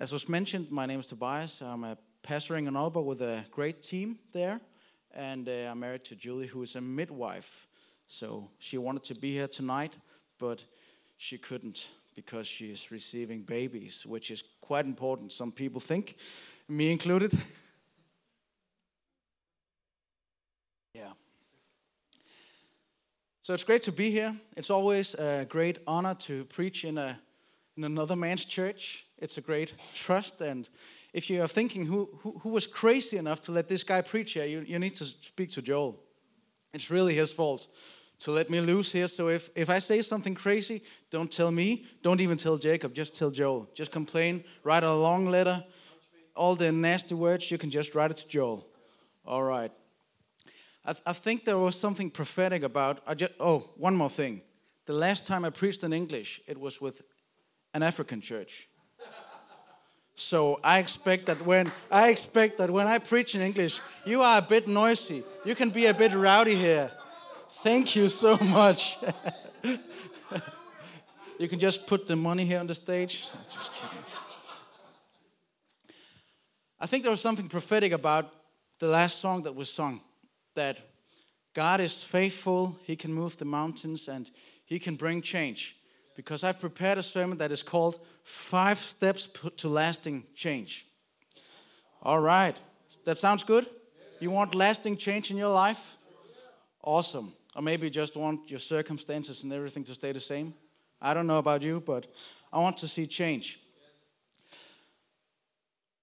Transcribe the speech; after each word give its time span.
As 0.00 0.10
was 0.12 0.28
mentioned, 0.30 0.70
my 0.70 0.86
name 0.86 0.98
is 0.98 1.08
Tobias. 1.08 1.60
I'm 1.60 1.84
a 1.84 1.98
pastoring 2.22 2.66
in 2.66 2.72
Aalborg 2.72 3.04
with 3.04 3.20
a 3.20 3.44
great 3.50 3.82
team 3.82 4.18
there, 4.32 4.58
and 5.12 5.46
uh, 5.46 5.68
I'm 5.70 5.80
married 5.80 6.04
to 6.04 6.16
Julie, 6.16 6.46
who 6.46 6.62
is 6.62 6.74
a 6.74 6.80
midwife. 6.80 7.66
So 8.06 8.48
she 8.58 8.78
wanted 8.78 9.04
to 9.04 9.14
be 9.14 9.34
here 9.34 9.46
tonight, 9.46 9.92
but 10.38 10.64
she 11.18 11.36
couldn't 11.36 11.88
because 12.16 12.46
she 12.46 12.70
is 12.70 12.90
receiving 12.90 13.42
babies, 13.42 14.06
which 14.06 14.30
is 14.30 14.42
quite 14.62 14.86
important. 14.86 15.34
Some 15.34 15.52
people 15.52 15.82
think, 15.82 16.16
me 16.66 16.90
included. 16.90 17.34
yeah. 20.94 21.12
So 23.42 23.52
it's 23.52 23.64
great 23.64 23.82
to 23.82 23.92
be 23.92 24.10
here. 24.10 24.34
It's 24.56 24.70
always 24.70 25.14
a 25.16 25.44
great 25.46 25.80
honor 25.86 26.14
to 26.20 26.46
preach 26.46 26.86
in 26.86 26.96
a 26.96 27.20
in 27.76 27.84
another 27.84 28.16
man's 28.16 28.44
church. 28.44 29.04
It's 29.20 29.38
a 29.38 29.40
great 29.40 29.74
trust. 29.94 30.40
And 30.40 30.68
if 31.12 31.28
you 31.28 31.42
are 31.42 31.48
thinking 31.48 31.86
who, 31.86 32.08
who, 32.20 32.38
who 32.38 32.48
was 32.48 32.66
crazy 32.66 33.16
enough 33.16 33.40
to 33.42 33.52
let 33.52 33.68
this 33.68 33.82
guy 33.82 34.00
preach 34.00 34.32
here, 34.32 34.46
you, 34.46 34.60
you 34.60 34.78
need 34.78 34.94
to 34.96 35.04
speak 35.04 35.50
to 35.52 35.62
Joel. 35.62 36.00
It's 36.72 36.90
really 36.90 37.14
his 37.14 37.32
fault 37.32 37.66
to 38.20 38.30
let 38.30 38.50
me 38.50 38.60
loose 38.60 38.92
here. 38.92 39.08
So 39.08 39.28
if, 39.28 39.50
if 39.54 39.68
I 39.70 39.78
say 39.78 40.02
something 40.02 40.34
crazy, 40.34 40.82
don't 41.10 41.30
tell 41.30 41.50
me. 41.50 41.86
Don't 42.02 42.20
even 42.20 42.36
tell 42.36 42.58
Jacob. 42.58 42.94
Just 42.94 43.14
tell 43.14 43.30
Joel. 43.30 43.68
Just 43.74 43.92
complain. 43.92 44.44
Write 44.62 44.84
a 44.84 44.94
long 44.94 45.26
letter. 45.26 45.64
All 46.36 46.54
the 46.54 46.70
nasty 46.70 47.14
words, 47.14 47.50
you 47.50 47.58
can 47.58 47.70
just 47.70 47.94
write 47.94 48.10
it 48.10 48.18
to 48.18 48.28
Joel. 48.28 48.66
All 49.26 49.42
right. 49.42 49.72
I, 50.86 50.94
I 51.06 51.12
think 51.12 51.44
there 51.44 51.58
was 51.58 51.78
something 51.78 52.10
prophetic 52.10 52.62
about. 52.62 53.00
I 53.06 53.14
just, 53.14 53.32
oh, 53.40 53.70
one 53.76 53.96
more 53.96 54.10
thing. 54.10 54.42
The 54.86 54.92
last 54.92 55.26
time 55.26 55.44
I 55.44 55.50
preached 55.50 55.82
in 55.82 55.92
English, 55.92 56.40
it 56.46 56.58
was 56.58 56.80
with 56.80 57.02
an 57.74 57.82
African 57.82 58.20
church. 58.20 58.68
So 60.20 60.60
I 60.62 60.78
expect 60.78 61.26
that 61.26 61.44
when 61.46 61.72
I 61.90 62.10
expect 62.10 62.58
that 62.58 62.70
when 62.70 62.86
I 62.86 62.98
preach 62.98 63.34
in 63.34 63.40
English, 63.40 63.80
you 64.04 64.20
are 64.20 64.38
a 64.38 64.42
bit 64.42 64.68
noisy. 64.68 65.24
You 65.44 65.54
can 65.54 65.70
be 65.70 65.86
a 65.86 65.94
bit 65.94 66.12
rowdy 66.12 66.54
here. 66.54 66.90
Thank 67.64 67.96
you 67.96 68.08
so 68.08 68.36
much. 68.36 68.98
you 71.38 71.48
can 71.48 71.58
just 71.58 71.86
put 71.86 72.06
the 72.06 72.16
money 72.16 72.44
here 72.44 72.60
on 72.60 72.66
the 72.66 72.74
stage. 72.74 73.28
Just 73.48 73.70
kidding. 73.72 74.04
I 76.78 76.86
think 76.86 77.02
there 77.02 77.10
was 77.10 77.22
something 77.22 77.48
prophetic 77.48 77.92
about 77.92 78.30
the 78.78 78.88
last 78.88 79.20
song 79.20 79.42
that 79.44 79.54
was 79.54 79.72
sung 79.72 80.00
that 80.54 80.78
God 81.54 81.80
is 81.80 82.02
faithful, 82.02 82.78
He 82.84 82.94
can 82.94 83.12
move 83.12 83.36
the 83.38 83.44
mountains, 83.46 84.06
and 84.06 84.30
He 84.66 84.78
can 84.78 84.96
bring 84.96 85.22
change 85.22 85.76
because 86.20 86.44
I've 86.44 86.60
prepared 86.60 86.98
a 86.98 87.02
sermon 87.02 87.38
that 87.38 87.50
is 87.50 87.62
called 87.62 87.98
Five 88.24 88.78
Steps 88.78 89.26
to 89.56 89.68
Lasting 89.68 90.24
Change. 90.34 90.84
All 92.02 92.20
right, 92.20 92.54
that 93.06 93.16
sounds 93.16 93.42
good? 93.42 93.66
You 94.20 94.30
want 94.30 94.54
lasting 94.54 94.98
change 94.98 95.30
in 95.30 95.38
your 95.38 95.48
life? 95.48 95.80
Awesome. 96.84 97.32
Or 97.56 97.62
maybe 97.62 97.86
you 97.86 97.90
just 97.90 98.16
want 98.16 98.50
your 98.50 98.58
circumstances 98.58 99.44
and 99.44 99.50
everything 99.50 99.82
to 99.84 99.94
stay 99.94 100.12
the 100.12 100.20
same. 100.20 100.52
I 101.00 101.14
don't 101.14 101.26
know 101.26 101.38
about 101.38 101.62
you, 101.62 101.80
but 101.80 102.06
I 102.52 102.58
want 102.58 102.76
to 102.78 102.88
see 102.88 103.06
change. 103.06 103.58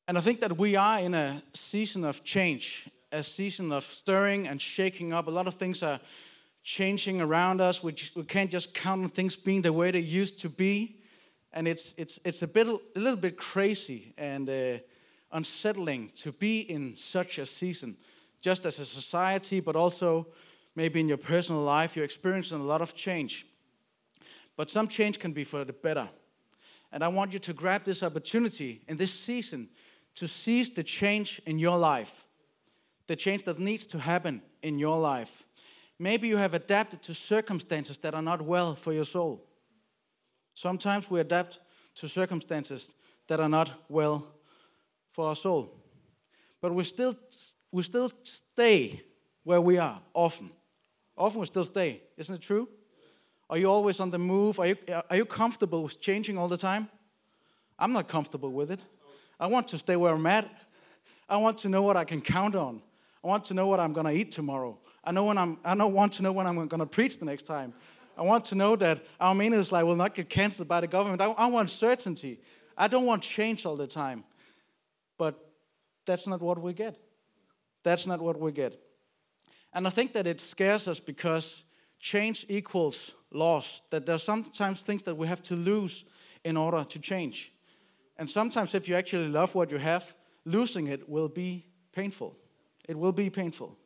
And 0.08 0.18
I 0.18 0.22
think 0.22 0.40
that 0.40 0.58
we 0.58 0.76
are 0.76 1.00
in 1.00 1.14
a 1.14 1.44
season 1.54 2.04
of 2.04 2.24
change, 2.24 2.90
a 3.12 3.22
season 3.22 3.72
of 3.72 3.84
stirring 3.84 4.48
and 4.48 4.60
shaking 4.60 5.14
up. 5.14 5.28
A 5.28 5.32
lot 5.32 5.46
of 5.46 5.54
things 5.54 5.84
are 5.84 6.00
changing 6.68 7.22
around 7.22 7.62
us. 7.62 7.82
We, 7.82 7.96
we 8.14 8.24
can't 8.24 8.52
just 8.52 8.74
count 8.74 9.02
on 9.02 9.10
things 9.10 9.38
being 9.38 9.62
the 9.62 9.72
way 9.72 9.90
they 9.90 10.00
used 10.00 10.38
to 10.42 10.50
be. 10.50 10.98
And 11.54 11.66
it's, 11.66 11.94
it's, 11.96 12.20
it's 12.26 12.42
a, 12.42 12.48
bit, 12.48 12.68
a 12.68 13.00
little 13.00 13.16
bit 13.16 13.38
crazy 13.38 14.14
and 14.18 14.50
uh, 14.50 14.80
unsettling 15.32 16.12
to 16.16 16.34
be 16.34 16.60
in 16.60 16.94
such 16.98 17.40
a 17.40 17.46
season, 17.46 17.96
just 18.42 18.66
as 18.66 18.78
a 18.80 18.86
society, 18.86 19.62
but 19.62 19.78
also 19.78 20.28
maybe 20.76 21.00
in 21.00 21.08
your 21.08 21.18
personal 21.18 21.62
life, 21.62 21.96
you're 21.96 22.04
experiencing 22.04 22.60
a 22.60 22.64
lot 22.64 22.82
of 22.82 22.94
change. 22.94 23.48
But 24.58 24.70
some 24.70 24.90
change 24.90 25.20
can 25.20 25.32
be 25.32 25.46
for 25.46 25.64
the 25.64 25.72
better. 25.72 26.10
And 26.92 27.02
I 27.02 27.08
want 27.08 27.32
you 27.32 27.40
to 27.40 27.54
grab 27.54 27.86
this 27.86 28.04
opportunity 28.04 28.82
in 28.90 28.98
this 28.98 29.14
season 29.14 29.70
to 30.16 30.28
seize 30.28 30.70
the 30.72 30.84
change 30.84 31.42
in 31.46 31.60
your 31.60 31.78
life, 31.78 32.14
the 33.08 33.16
change 33.16 33.44
that 33.44 33.58
needs 33.58 33.86
to 33.86 34.00
happen 34.00 34.42
in 34.62 34.78
your 34.80 35.00
life. 35.00 35.47
Maybe 36.00 36.28
you 36.28 36.38
have 36.38 36.54
adapted 36.54 37.02
to 37.04 37.14
circumstances 37.14 37.98
that 38.00 38.14
are 38.14 38.22
not 38.22 38.42
well 38.42 38.76
for 38.76 38.94
your 38.94 39.06
soul. 39.06 39.44
Sometimes 40.54 41.10
we 41.10 41.20
adapt 41.20 41.60
to 41.96 42.08
circumstances 42.08 42.92
that 43.28 43.40
are 43.40 43.50
not 43.50 43.72
well 43.90 44.28
for 45.12 45.28
our 45.28 45.36
soul. 45.36 45.74
But 46.62 46.74
we 46.74 46.84
still, 46.84 47.16
we 47.72 47.84
still 47.84 48.12
stay 48.24 49.02
where 49.44 49.62
we 49.62 49.78
are 49.78 50.00
often. 50.14 50.52
Often 51.18 51.40
we 51.42 51.46
still 51.48 51.66
stay. 51.66 52.02
Isn't 52.18 52.36
it 52.36 52.42
true? 52.42 52.68
Are 53.50 53.58
you 53.58 53.72
always 53.72 54.00
on 54.00 54.12
the 54.12 54.20
move? 54.20 54.60
Are 54.60 54.68
you, 54.68 54.76
are 55.10 55.16
you 55.16 55.26
comfortable 55.26 55.84
with 55.84 56.00
changing 56.02 56.38
all 56.38 56.48
the 56.48 56.58
time? 56.58 56.90
I'm 57.80 57.94
not 57.94 58.08
comfortable 58.08 58.52
with 58.52 58.72
it. 58.72 58.82
I 59.40 59.48
want 59.48 59.68
to 59.70 59.78
stay 59.78 59.96
where 59.96 60.14
I'm 60.14 60.26
at. 60.26 60.50
I 61.30 61.38
want 61.38 61.58
to 61.60 61.70
know 61.70 61.82
what 61.82 61.98
I 61.98 62.04
can 62.04 62.22
count 62.22 62.56
on. 62.56 62.82
I 63.24 63.28
want 63.28 63.44
to 63.46 63.54
know 63.54 63.68
what 63.68 63.80
I'm 63.80 63.94
going 63.94 64.06
to 64.06 64.12
eat 64.12 64.32
tomorrow. 64.32 64.78
I 65.08 65.12
know 65.12 65.24
when 65.24 65.38
I'm, 65.38 65.58
I 65.64 65.74
don't 65.74 65.94
want 65.94 66.12
to 66.14 66.22
know 66.22 66.34
when 66.34 66.46
I'm 66.46 66.68
going 66.68 66.82
to 66.82 66.86
preach 66.86 67.18
the 67.18 67.24
next 67.24 67.44
time. 67.44 67.74
I 68.18 68.24
want 68.24 68.44
to 68.46 68.56
know 68.56 68.76
that 68.76 69.06
our 69.22 69.34
like 69.34 69.86
will 69.86 69.96
not 69.96 70.14
get 70.14 70.30
canceled 70.30 70.68
by 70.68 70.82
the 70.82 70.88
government. 70.88 71.22
I, 71.22 71.28
I 71.32 71.46
want 71.46 71.70
certainty. 71.70 72.42
I 72.78 72.90
don't 72.90 73.06
want 73.06 73.24
change 73.24 73.66
all 73.66 73.78
the 73.78 73.88
time. 73.88 74.26
But 75.18 75.40
that's 76.06 76.28
not 76.28 76.42
what 76.42 76.62
we 76.62 76.74
get. 76.74 76.98
That's 77.84 78.06
not 78.06 78.20
what 78.20 78.38
we 78.38 78.52
get. 78.52 78.78
And 79.72 79.88
I 79.88 79.92
think 79.92 80.12
that 80.12 80.28
it 80.28 80.42
scares 80.42 80.90
us 80.90 81.00
because 81.00 81.64
change 82.00 82.46
equals 82.50 83.12
loss. 83.32 83.82
That 83.92 84.06
there's 84.06 84.24
sometimes 84.24 84.82
things 84.82 85.04
that 85.04 85.16
we 85.16 85.28
have 85.28 85.42
to 85.44 85.56
lose 85.56 86.04
in 86.44 86.58
order 86.58 86.84
to 86.84 87.00
change. 87.00 87.54
And 88.18 88.30
sometimes, 88.30 88.76
if 88.76 88.90
you 88.90 88.96
actually 88.96 89.30
love 89.30 89.56
what 89.56 89.72
you 89.72 89.78
have, 89.78 90.14
losing 90.44 90.88
it 90.88 91.08
will 91.08 91.30
be 91.30 91.66
painful. 91.94 92.36
It 92.90 92.98
will 92.98 93.14
be 93.14 93.30
painful. 93.30 93.78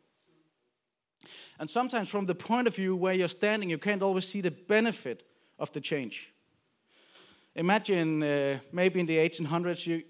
And 1.59 1.69
sometimes, 1.69 2.09
from 2.09 2.25
the 2.25 2.36
point 2.36 2.68
of 2.68 2.75
view 2.75 2.96
where 2.96 3.14
you're 3.14 3.28
standing, 3.28 3.69
you 3.69 3.78
can't 3.78 4.02
always 4.02 4.28
see 4.28 4.42
the 4.42 4.52
benefit 4.52 5.24
of 5.59 5.72
the 5.72 5.81
change. 5.81 6.34
Imagine 7.56 8.24
uh, 8.24 8.59
maybe 8.72 9.00
in 9.00 9.06
the 9.06 9.18
1800s, 9.18 9.86
you, 9.86 10.03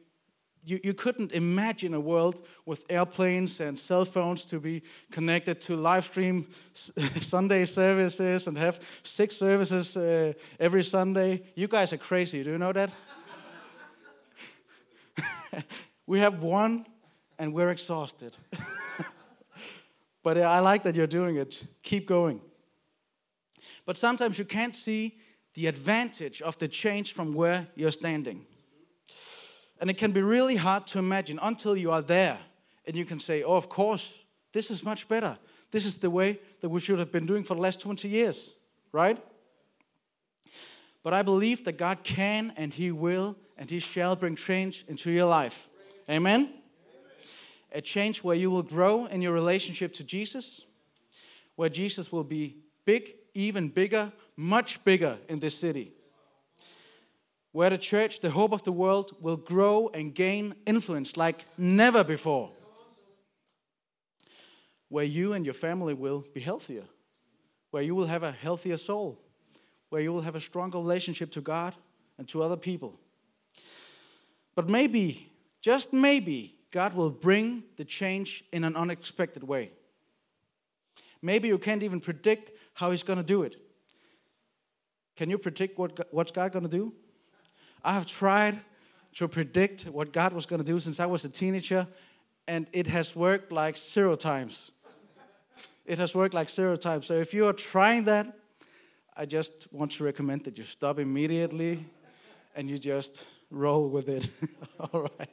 you, 0.63 0.79
you 0.83 0.93
couldn't 0.93 1.31
imagine 1.31 1.93
a 1.93 1.99
world 1.99 2.45
with 2.65 2.85
airplanes 2.89 3.59
and 3.59 3.79
cell 3.79 4.05
phones 4.05 4.43
to 4.45 4.59
be 4.59 4.83
connected 5.11 5.59
to 5.61 5.75
live 5.75 6.05
stream 6.05 6.47
Sunday 7.19 7.65
services 7.65 8.47
and 8.47 8.57
have 8.57 8.79
six 9.03 9.37
services 9.37 9.97
uh, 9.97 10.33
every 10.59 10.83
Sunday. 10.83 11.41
You 11.55 11.67
guys 11.67 11.93
are 11.93 11.97
crazy, 11.97 12.43
do 12.43 12.51
you 12.51 12.57
know 12.57 12.73
that? 12.73 12.91
we 16.05 16.19
have 16.19 16.43
one 16.43 16.85
and 17.39 17.53
we're 17.53 17.71
exhausted. 17.71 18.37
But 20.23 20.37
I 20.37 20.59
like 20.59 20.83
that 20.83 20.95
you're 20.95 21.07
doing 21.07 21.37
it. 21.37 21.63
Keep 21.83 22.07
going. 22.07 22.41
But 23.85 23.97
sometimes 23.97 24.37
you 24.37 24.45
can't 24.45 24.75
see 24.75 25.17
the 25.53 25.67
advantage 25.67 26.41
of 26.41 26.57
the 26.59 26.67
change 26.67 27.13
from 27.13 27.33
where 27.33 27.67
you're 27.75 27.91
standing. 27.91 28.45
And 29.79 29.89
it 29.89 29.97
can 29.97 30.11
be 30.11 30.21
really 30.21 30.55
hard 30.55 30.85
to 30.87 30.99
imagine 30.99 31.39
until 31.41 31.75
you 31.75 31.91
are 31.91 32.01
there 32.01 32.39
and 32.85 32.95
you 32.95 33.05
can 33.05 33.19
say, 33.19 33.43
oh, 33.43 33.55
of 33.55 33.67
course, 33.67 34.13
this 34.53 34.69
is 34.69 34.83
much 34.83 35.07
better. 35.07 35.37
This 35.71 35.85
is 35.85 35.97
the 35.97 36.09
way 36.09 36.39
that 36.61 36.69
we 36.69 36.79
should 36.79 36.99
have 36.99 37.11
been 37.11 37.25
doing 37.25 37.43
for 37.43 37.55
the 37.55 37.61
last 37.61 37.79
20 37.79 38.07
years, 38.07 38.51
right? 38.91 39.17
But 41.03 41.13
I 41.13 41.23
believe 41.23 41.65
that 41.65 41.77
God 41.77 42.03
can 42.03 42.53
and 42.57 42.73
He 42.73 42.91
will 42.91 43.35
and 43.57 43.69
He 43.69 43.79
shall 43.79 44.15
bring 44.15 44.35
change 44.35 44.85
into 44.87 45.09
your 45.09 45.25
life. 45.25 45.67
Amen? 46.09 46.53
A 47.71 47.81
change 47.81 48.23
where 48.23 48.35
you 48.35 48.51
will 48.51 48.63
grow 48.63 49.05
in 49.05 49.21
your 49.21 49.33
relationship 49.33 49.93
to 49.93 50.03
Jesus, 50.03 50.61
where 51.55 51.69
Jesus 51.69 52.11
will 52.11 52.23
be 52.23 52.57
big, 52.85 53.15
even 53.33 53.69
bigger, 53.69 54.11
much 54.35 54.83
bigger 54.83 55.17
in 55.29 55.39
this 55.39 55.57
city. 55.57 55.93
Where 57.51 57.69
the 57.69 57.77
church, 57.77 58.21
the 58.21 58.29
hope 58.29 58.53
of 58.53 58.63
the 58.63 58.71
world, 58.71 59.15
will 59.19 59.37
grow 59.37 59.89
and 59.93 60.15
gain 60.15 60.55
influence 60.65 61.17
like 61.17 61.45
never 61.57 62.03
before. 62.03 62.51
Where 64.87 65.05
you 65.05 65.33
and 65.33 65.45
your 65.45 65.53
family 65.53 65.93
will 65.93 66.25
be 66.33 66.39
healthier. 66.39 66.85
Where 67.71 67.83
you 67.83 67.95
will 67.95 68.07
have 68.07 68.23
a 68.23 68.31
healthier 68.31 68.77
soul. 68.77 69.19
Where 69.89 70.01
you 70.01 70.13
will 70.13 70.21
have 70.21 70.35
a 70.35 70.39
stronger 70.39 70.77
relationship 70.77 71.31
to 71.31 71.41
God 71.41 71.75
and 72.17 72.27
to 72.29 72.41
other 72.41 72.57
people. 72.57 72.99
But 74.55 74.69
maybe, 74.69 75.31
just 75.61 75.93
maybe, 75.93 76.55
God 76.71 76.93
will 76.93 77.11
bring 77.11 77.63
the 77.77 77.85
change 77.85 78.45
in 78.51 78.63
an 78.63 78.75
unexpected 78.75 79.43
way. 79.43 79.71
Maybe 81.21 81.49
you 81.49 81.57
can't 81.57 81.83
even 81.83 81.99
predict 81.99 82.51
how 82.73 82.91
He's 82.91 83.03
going 83.03 83.17
to 83.17 83.23
do 83.23 83.43
it. 83.43 83.57
Can 85.15 85.29
you 85.29 85.37
predict 85.37 85.77
what, 85.77 86.07
what's 86.11 86.31
God 86.31 86.51
going 86.51 86.63
to 86.63 86.71
do? 86.71 86.93
I 87.83 87.93
have 87.93 88.05
tried 88.05 88.59
to 89.15 89.27
predict 89.27 89.83
what 89.83 90.13
God 90.13 90.33
was 90.33 90.45
going 90.45 90.63
to 90.63 90.65
do 90.65 90.79
since 90.79 90.99
I 90.99 91.05
was 91.05 91.25
a 91.25 91.29
teenager, 91.29 91.87
and 92.47 92.67
it 92.71 92.87
has 92.87 93.15
worked 93.15 93.51
like 93.51 93.77
zero 93.77 94.15
times. 94.15 94.71
it 95.85 95.99
has 95.99 96.15
worked 96.15 96.33
like 96.33 96.49
zero 96.49 96.75
times. 96.75 97.05
So 97.05 97.15
if 97.15 97.33
you 97.33 97.47
are 97.47 97.53
trying 97.53 98.05
that, 98.05 98.37
I 99.15 99.25
just 99.25 99.67
want 99.71 99.91
to 99.93 100.03
recommend 100.05 100.45
that 100.45 100.57
you 100.57 100.63
stop 100.63 100.97
immediately 100.97 101.85
and 102.55 102.69
you 102.69 102.79
just 102.79 103.23
roll 103.49 103.89
with 103.89 104.07
it. 104.07 104.29
All 104.79 105.09
right. 105.19 105.29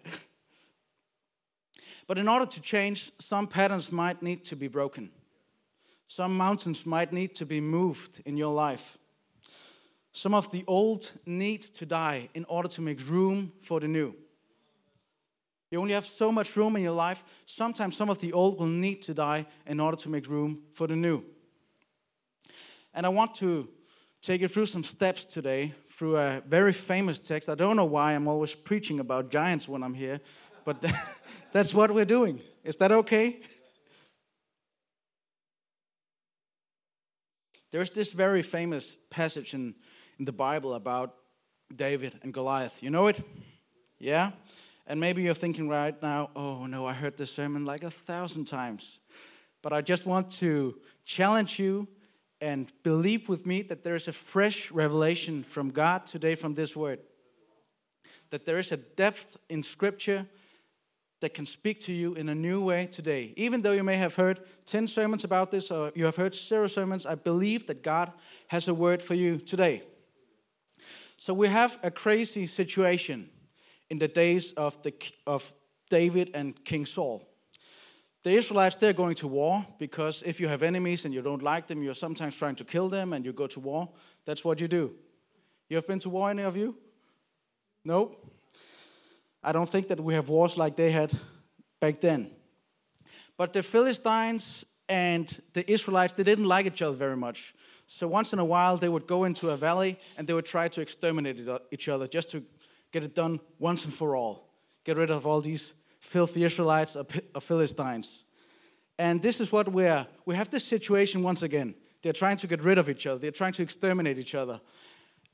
But 2.09 2.19
in 2.19 2.27
order 2.27 2.47
to 2.47 2.61
change, 2.61 3.13
some 3.19 3.47
patterns 3.47 3.93
might 3.93 4.23
need 4.23 4.43
to 4.47 4.57
be 4.57 4.67
broken. 4.67 5.11
Some 6.07 6.37
mountains 6.37 6.87
might 6.87 7.13
need 7.13 7.35
to 7.37 7.47
be 7.47 7.61
moved 7.61 8.23
in 8.25 8.39
your 8.39 8.53
life. 8.53 8.97
Some 10.13 10.35
of 10.35 10.51
the 10.51 10.65
old 10.67 11.13
need 11.27 11.63
to 11.75 11.85
die 11.85 12.31
in 12.35 12.45
order 12.49 12.69
to 12.71 12.81
make 12.81 13.07
room 13.09 13.53
for 13.61 13.79
the 13.79 13.87
new. 13.87 14.15
You 15.71 15.81
only 15.81 15.93
have 15.93 16.07
so 16.07 16.33
much 16.33 16.57
room 16.57 16.77
in 16.77 16.83
your 16.83 16.93
life. 16.93 17.23
Sometimes 17.45 17.95
some 17.95 18.09
of 18.09 18.19
the 18.21 18.33
old 18.33 18.59
will 18.59 18.67
need 18.67 19.03
to 19.03 19.13
die 19.13 19.47
in 19.67 19.79
order 19.79 19.99
to 19.99 20.09
make 20.09 20.27
room 20.27 20.63
for 20.73 20.87
the 20.87 20.97
new. 20.97 21.23
And 22.95 23.05
I 23.05 23.11
want 23.11 23.35
to 23.37 23.69
take 24.23 24.41
you 24.41 24.49
through 24.49 24.67
some 24.67 24.83
steps 24.83 25.27
today 25.27 25.75
through 25.91 26.17
a 26.17 26.43
very 26.47 26.73
famous 26.73 27.19
text. 27.19 27.49
I 27.49 27.55
don't 27.55 27.77
know 27.77 27.85
why 27.85 28.15
I'm 28.15 28.29
always 28.29 28.55
preaching 28.55 28.99
about 28.99 29.31
giants 29.31 29.69
when 29.69 29.83
I'm 29.83 29.95
here, 29.95 30.21
but 30.69 30.85
that's 31.53 31.73
what 31.73 31.91
we're 31.91 32.05
doing. 32.05 32.43
Is 32.63 32.77
that 32.77 32.93
okay? 32.93 33.41
There's 37.73 37.91
this 37.91 38.13
very 38.13 38.43
famous 38.43 38.99
passage 39.09 39.55
in, 39.55 39.75
in 40.19 40.27
the 40.27 40.33
Bible 40.33 40.75
about 40.75 41.15
David 41.75 42.19
and 42.23 42.35
Goliath. 42.35 42.83
You 42.83 42.91
know 42.91 43.07
it? 43.07 43.19
Yeah? 43.99 44.33
And 44.87 45.01
maybe 45.01 45.23
you're 45.23 45.33
thinking 45.33 45.71
right 45.71 45.97
now, 46.03 46.29
oh 46.37 46.67
no, 46.67 46.85
I 46.85 46.93
heard 46.93 47.17
this 47.17 47.33
sermon 47.33 47.65
like 47.65 47.83
a 47.83 47.91
thousand 47.91 48.45
times. 48.45 48.99
But 49.63 49.73
I 49.73 49.81
just 49.81 50.05
want 50.05 50.29
to 50.33 50.77
challenge 51.07 51.59
you 51.59 51.89
and 52.43 52.71
believe 52.83 53.27
with 53.31 53.47
me 53.47 53.63
that 53.63 53.85
there 53.85 53.95
is 53.95 54.07
a 54.07 54.13
fresh 54.13 54.71
revelation 54.71 55.45
from 55.45 55.71
God 55.71 56.05
today 56.05 56.35
from 56.35 56.53
this 56.53 56.77
word. 56.77 56.99
That 58.29 58.45
there 58.45 58.59
is 58.59 58.71
a 58.71 58.77
depth 58.77 59.39
in 59.49 59.63
Scripture 59.63 60.27
that 61.21 61.35
can 61.35 61.47
speak 61.47 61.81
to 61.81 61.93
you 61.93 62.15
in 62.15 62.29
a 62.29 62.35
new 62.35 62.63
way 62.63 62.87
today. 62.87 63.33
Even 63.37 63.63
though 63.63 63.73
you 63.73 63.83
may 63.83 63.97
have 63.97 64.15
heard 64.15 64.41
10 64.67 64.87
sermons 64.87 65.25
about 65.25 65.51
this 65.51 65.71
or 65.71 65.93
you 65.95 66.05
have 66.05 66.17
heard 66.17 66.35
zero 66.35 66.67
sermons, 66.67 67.07
I 67.07 67.15
believe 67.17 67.67
that 67.67 67.83
God 67.83 68.13
has 68.49 68.69
a 68.69 68.75
word 68.75 69.03
for 69.03 69.15
you 69.15 69.39
today. 69.39 69.83
So 71.17 71.35
we 71.35 71.49
have 71.49 71.79
a 71.83 71.91
crazy 71.91 72.47
situation 72.47 73.31
in 73.91 73.99
the 73.99 74.09
days 74.09 74.53
of, 74.53 74.81
the, 74.83 74.95
of 75.27 75.53
David 75.91 76.31
and 76.35 76.65
King 76.65 76.87
Saul 76.87 77.29
the 78.29 78.37
Israelites, 78.37 78.77
they're 78.77 78.93
going 78.93 79.15
to 79.17 79.29
war 79.29 79.65
because 79.79 80.23
if 80.27 80.41
you 80.41 80.49
have 80.49 80.63
enemies 80.63 81.05
and 81.05 81.15
you 81.15 81.23
don't 81.23 81.43
like 81.43 81.67
them, 81.67 81.83
you're 81.83 81.95
sometimes 81.95 82.37
trying 82.37 82.57
to 82.57 82.65
kill 82.65 82.89
them 82.89 83.13
and 83.13 83.25
you 83.25 83.33
go 83.33 83.47
to 83.47 83.61
war. 83.61 83.89
That's 84.27 84.45
what 84.45 84.61
you 84.61 84.69
do. 84.69 84.95
You 85.69 85.77
have 85.77 85.87
been 85.87 86.01
to 86.01 86.11
war, 86.11 86.31
any 86.31 86.43
of 86.43 86.57
you? 86.57 86.77
No? 87.85 88.17
I 89.43 89.53
don't 89.53 89.69
think 89.69 89.89
that 89.89 90.01
we 90.01 90.15
have 90.15 90.29
wars 90.29 90.57
like 90.57 90.77
they 90.77 90.91
had 90.91 91.13
back 91.81 92.01
then. 92.01 92.31
But 93.37 93.53
the 93.53 93.63
Philistines 93.63 94.65
and 94.89 95.41
the 95.53 95.71
Israelites, 95.71 96.15
they 96.15 96.25
didn't 96.25 96.47
like 96.47 96.67
each 96.67 96.83
other 96.83 96.97
very 96.97 97.17
much. 97.17 97.55
So 97.87 98.07
once 98.07 98.33
in 98.33 98.39
a 98.39 98.45
while, 98.45 98.77
they 98.77 98.89
would 98.89 99.07
go 99.07 99.25
into 99.25 99.51
a 99.51 99.57
valley 99.57 99.99
and 100.17 100.27
they 100.27 100.35
would 100.35 100.45
try 100.47 100.69
to 100.69 100.81
exterminate 100.81 101.39
each 101.71 101.89
other 101.89 102.07
just 102.07 102.31
to 102.31 102.43
get 102.91 103.03
it 103.03 103.15
done 103.15 103.41
once 103.59 103.85
and 103.85 103.95
for 103.95 104.17
all. 104.17 104.49
Get 104.85 104.97
rid 104.97 105.11
of 105.11 105.27
all 105.27 105.41
these 105.41 105.73
filthy 106.01 106.45
Israelites 106.45 106.97
or 106.97 107.41
Philistines. 107.41 108.25
And 108.99 109.23
this 109.23 109.41
is 109.41 109.53
what 109.53 109.73
we're, 109.73 110.07
we 110.27 110.35
have 110.35 110.51
this 110.51 110.65
situation 110.65 111.23
once 111.23 111.43
again. 111.43 111.75
They're 112.03 112.13
trying 112.13 112.37
to 112.39 112.47
get 112.47 112.63
rid 112.63 112.79
of 112.79 112.91
each 112.91 113.07
other, 113.07 113.19
they're 113.19 113.31
trying 113.31 113.53
to 113.55 113.63
exterminate 113.63 114.19
each 114.19 114.35
other. 114.35 114.61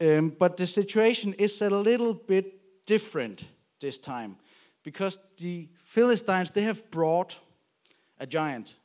Um, 0.00 0.30
but 0.30 0.56
the 0.56 0.66
situation 0.66 1.34
is 1.34 1.60
a 1.62 1.70
little 1.70 2.14
bit 2.14 2.84
different 2.84 3.44
this 3.80 3.98
time 3.98 4.36
because 4.84 5.18
the 5.38 5.68
Philistines, 5.82 6.50
they 6.50 6.62
have 6.62 6.88
brought 6.90 7.38
a 8.20 8.26
giant. 8.26 8.76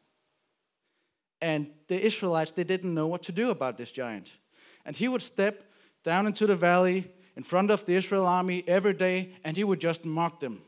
And 1.42 1.72
the 1.88 2.04
Israelites, 2.04 2.52
they 2.52 2.64
didn't 2.64 2.94
know 2.94 3.08
what 3.08 3.22
to 3.24 3.32
do 3.32 3.52
about 3.52 3.78
this 3.78 3.92
giant. 3.92 4.38
And 4.86 4.96
he 4.96 5.08
would 5.08 5.22
step 5.22 5.64
down 6.04 6.26
into 6.26 6.48
the 6.48 6.56
valley 6.56 7.12
in 7.36 7.44
front 7.44 7.70
of 7.70 7.86
the 7.86 7.96
Israel 7.96 8.26
army 8.26 8.64
every 8.68 8.94
day 8.94 9.34
and 9.44 9.56
he 9.56 9.64
would 9.64 9.80
just 9.80 10.06
mock 10.06 10.40
them. 10.40 10.62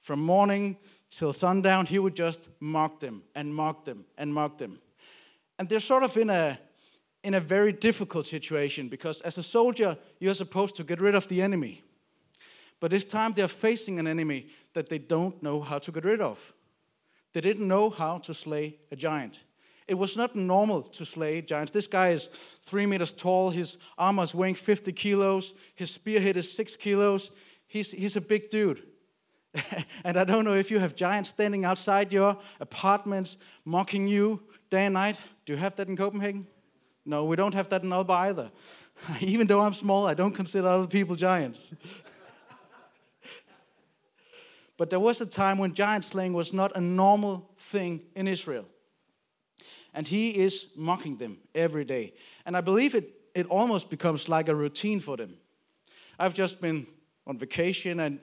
From 0.00 0.20
morning 0.20 0.76
till 1.10 1.32
sundown, 1.32 1.86
he 1.86 1.98
would 1.98 2.16
just 2.16 2.48
mock 2.60 3.00
them 3.00 3.22
and 3.34 3.54
mock 3.54 3.84
them 3.84 4.04
and 4.16 4.32
mock 4.32 4.58
them. 4.58 4.78
And 5.58 5.68
they're 5.68 5.80
sort 5.80 6.04
of 6.04 6.16
in 6.16 6.30
a, 6.30 6.58
in 7.24 7.34
a 7.34 7.40
very 7.40 7.72
difficult 7.72 8.26
situation 8.26 8.88
because 8.88 9.20
as 9.22 9.38
a 9.38 9.42
soldier, 9.42 9.98
you're 10.20 10.34
supposed 10.34 10.76
to 10.76 10.84
get 10.84 11.00
rid 11.00 11.14
of 11.14 11.28
the 11.28 11.42
enemy. 11.42 11.82
But 12.80 12.90
this 12.90 13.04
time, 13.04 13.32
they're 13.32 13.48
facing 13.48 13.98
an 13.98 14.06
enemy 14.06 14.46
that 14.72 14.88
they 14.88 14.98
don't 14.98 15.42
know 15.42 15.60
how 15.60 15.78
to 15.78 15.92
get 15.92 16.04
rid 16.04 16.20
of. 16.20 16.52
They 17.32 17.40
didn't 17.40 17.66
know 17.66 17.90
how 17.90 18.18
to 18.18 18.34
slay 18.34 18.76
a 18.90 18.96
giant. 18.96 19.44
It 19.86 19.94
was 19.94 20.16
not 20.16 20.36
normal 20.36 20.82
to 20.82 21.04
slay 21.04 21.40
giants. 21.40 21.72
This 21.72 21.86
guy 21.86 22.10
is 22.10 22.28
three 22.62 22.86
meters 22.86 23.12
tall. 23.12 23.50
His 23.50 23.78
armor 23.96 24.22
is 24.22 24.34
weighing 24.34 24.54
50 24.54 24.92
kilos. 24.92 25.54
His 25.74 25.90
spearhead 25.90 26.36
is 26.36 26.52
six 26.52 26.76
kilos. 26.76 27.30
He's, 27.66 27.90
he's 27.90 28.14
a 28.14 28.20
big 28.20 28.50
dude. 28.50 28.82
and 30.04 30.18
I 30.18 30.24
don't 30.24 30.44
know 30.44 30.54
if 30.54 30.70
you 30.70 30.78
have 30.78 30.94
giants 30.94 31.30
standing 31.30 31.64
outside 31.64 32.12
your 32.12 32.36
apartments 32.60 33.36
mocking 33.64 34.06
you 34.06 34.42
day 34.68 34.84
and 34.84 34.94
night. 34.94 35.18
Do 35.46 35.54
you 35.54 35.58
have 35.58 35.74
that 35.76 35.88
in 35.88 35.96
Copenhagen? 35.96 36.46
No, 37.06 37.24
we 37.24 37.36
don't 37.36 37.54
have 37.54 37.70
that 37.70 37.82
in 37.82 37.88
Aalborg 37.88 38.10
either. 38.10 38.50
Even 39.20 39.46
though 39.46 39.62
I'm 39.62 39.72
small, 39.72 40.06
I 40.06 40.12
don't 40.12 40.34
consider 40.34 40.68
other 40.68 40.86
people 40.86 41.16
giants. 41.16 41.72
but 44.78 44.88
there 44.88 45.00
was 45.00 45.20
a 45.20 45.26
time 45.26 45.58
when 45.58 45.74
giant 45.74 46.04
slaying 46.04 46.32
was 46.32 46.52
not 46.54 46.74
a 46.74 46.80
normal 46.80 47.50
thing 47.58 48.00
in 48.14 48.26
Israel. 48.26 48.64
And 49.92 50.08
he 50.08 50.30
is 50.30 50.66
mocking 50.76 51.16
them 51.18 51.38
every 51.54 51.84
day. 51.84 52.14
And 52.46 52.56
I 52.56 52.60
believe 52.62 52.94
it, 52.94 53.12
it 53.34 53.46
almost 53.48 53.90
becomes 53.90 54.28
like 54.28 54.48
a 54.48 54.54
routine 54.54 55.00
for 55.00 55.16
them. 55.16 55.34
I've 56.18 56.32
just 56.32 56.60
been 56.60 56.86
on 57.26 57.38
vacation 57.38 58.00
and 58.00 58.20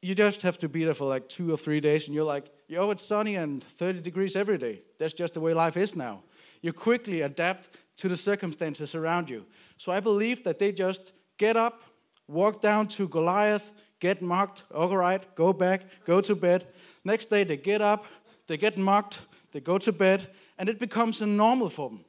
you 0.00 0.16
just 0.16 0.42
have 0.42 0.58
to 0.58 0.68
be 0.68 0.84
there 0.84 0.94
for 0.94 1.06
like 1.06 1.28
two 1.28 1.52
or 1.52 1.56
three 1.56 1.80
days, 1.80 2.06
and 2.06 2.14
you're 2.14 2.24
like, 2.24 2.50
yo, 2.66 2.90
it's 2.90 3.06
sunny 3.06 3.36
and 3.36 3.62
30 3.62 4.00
degrees 4.00 4.34
every 4.34 4.58
day. 4.58 4.82
That's 4.98 5.12
just 5.12 5.34
the 5.34 5.40
way 5.40 5.54
life 5.54 5.76
is 5.76 5.94
now. 5.94 6.24
You 6.60 6.72
quickly 6.72 7.20
adapt 7.20 7.68
to 7.98 8.08
the 8.08 8.16
circumstances 8.16 8.96
around 8.96 9.30
you. 9.30 9.46
So 9.76 9.92
I 9.92 10.00
believe 10.00 10.42
that 10.42 10.58
they 10.58 10.72
just 10.72 11.12
get 11.38 11.56
up, 11.56 11.82
walk 12.26 12.60
down 12.60 12.88
to 12.88 13.06
Goliath, 13.06 13.70
get 14.02 14.20
mocked, 14.20 14.64
all 14.74 14.96
right, 14.96 15.32
go 15.36 15.52
back, 15.52 15.82
go 16.04 16.20
to 16.20 16.34
bed. 16.34 16.66
Next 17.04 17.30
day 17.30 17.44
they 17.44 17.56
get 17.56 17.80
up, 17.80 18.04
they 18.48 18.56
get 18.56 18.76
mocked, 18.76 19.20
they 19.52 19.60
go 19.60 19.78
to 19.78 19.92
bed, 19.92 20.28
and 20.58 20.68
it 20.68 20.80
becomes 20.80 21.20
a 21.20 21.26
normal 21.26 21.68
for 21.68 21.88
them. 21.88 22.04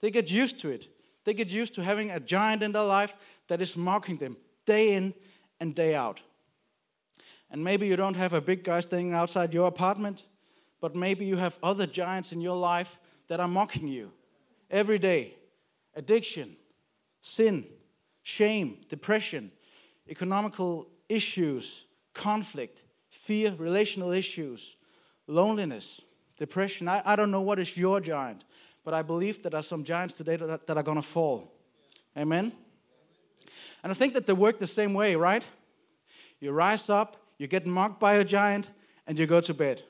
They 0.00 0.10
get 0.10 0.30
used 0.30 0.58
to 0.58 0.68
it. 0.68 0.88
They 1.24 1.32
get 1.32 1.48
used 1.48 1.74
to 1.76 1.82
having 1.82 2.10
a 2.10 2.20
giant 2.20 2.62
in 2.62 2.72
their 2.72 2.84
life 2.84 3.14
that 3.48 3.62
is 3.62 3.76
mocking 3.76 4.18
them 4.18 4.36
day 4.66 4.94
in 4.94 5.14
and 5.58 5.74
day 5.74 5.94
out. 5.94 6.20
And 7.50 7.64
maybe 7.64 7.86
you 7.86 7.96
don't 7.96 8.16
have 8.16 8.34
a 8.34 8.42
big 8.42 8.62
guy 8.62 8.80
staying 8.80 9.14
outside 9.14 9.54
your 9.54 9.68
apartment, 9.68 10.26
but 10.82 10.94
maybe 10.94 11.24
you 11.24 11.36
have 11.36 11.58
other 11.62 11.86
giants 11.86 12.30
in 12.30 12.42
your 12.42 12.56
life 12.56 12.98
that 13.28 13.40
are 13.40 13.48
mocking 13.48 13.88
you 13.88 14.12
every 14.70 14.98
day 14.98 15.34
addiction, 15.94 16.56
sin, 17.22 17.64
shame, 18.22 18.76
depression, 18.90 19.50
economical 20.06 20.88
issues, 21.08 21.84
conflict, 22.14 22.82
fear, 23.10 23.54
relational 23.58 24.12
issues, 24.12 24.76
loneliness, 25.26 26.00
depression. 26.38 26.88
I, 26.88 27.02
I 27.04 27.16
don't 27.16 27.30
know 27.30 27.40
what 27.40 27.58
is 27.58 27.76
your 27.76 28.00
giant, 28.00 28.44
but 28.84 28.94
I 28.94 29.02
believe 29.02 29.42
that 29.42 29.50
there 29.50 29.58
are 29.58 29.62
some 29.62 29.84
giants 29.84 30.14
today 30.14 30.36
that, 30.36 30.66
that 30.66 30.76
are 30.76 30.82
going 30.82 31.00
to 31.00 31.02
fall. 31.02 31.52
Amen? 32.16 32.52
And 33.82 33.92
I 33.92 33.94
think 33.94 34.14
that 34.14 34.26
they 34.26 34.32
work 34.32 34.58
the 34.58 34.66
same 34.66 34.94
way, 34.94 35.14
right? 35.14 35.44
You 36.40 36.52
rise 36.52 36.88
up, 36.88 37.16
you 37.38 37.46
get 37.46 37.66
mocked 37.66 38.00
by 38.00 38.14
a 38.14 38.24
giant, 38.24 38.68
and 39.06 39.18
you 39.18 39.26
go 39.26 39.40
to 39.40 39.54
bed. 39.54 39.82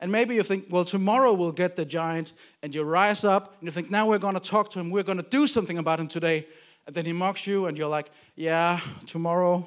And 0.00 0.12
maybe 0.12 0.34
you 0.34 0.42
think, 0.42 0.66
well, 0.70 0.84
tomorrow 0.84 1.32
we'll 1.32 1.52
get 1.52 1.76
the 1.76 1.84
giant, 1.84 2.32
and 2.62 2.74
you 2.74 2.82
rise 2.82 3.24
up, 3.24 3.56
and 3.60 3.66
you 3.66 3.72
think, 3.72 3.90
now 3.90 4.06
we're 4.06 4.18
going 4.18 4.34
to 4.34 4.40
talk 4.40 4.70
to 4.70 4.78
him, 4.78 4.90
we're 4.90 5.02
going 5.02 5.18
to 5.18 5.28
do 5.28 5.46
something 5.46 5.78
about 5.78 6.00
him 6.00 6.06
today. 6.06 6.46
And 6.86 6.94
then 6.94 7.04
he 7.04 7.12
mocks 7.12 7.46
you, 7.46 7.66
and 7.66 7.76
you're 7.76 7.88
like, 7.88 8.10
yeah, 8.36 8.80
tomorrow, 9.06 9.66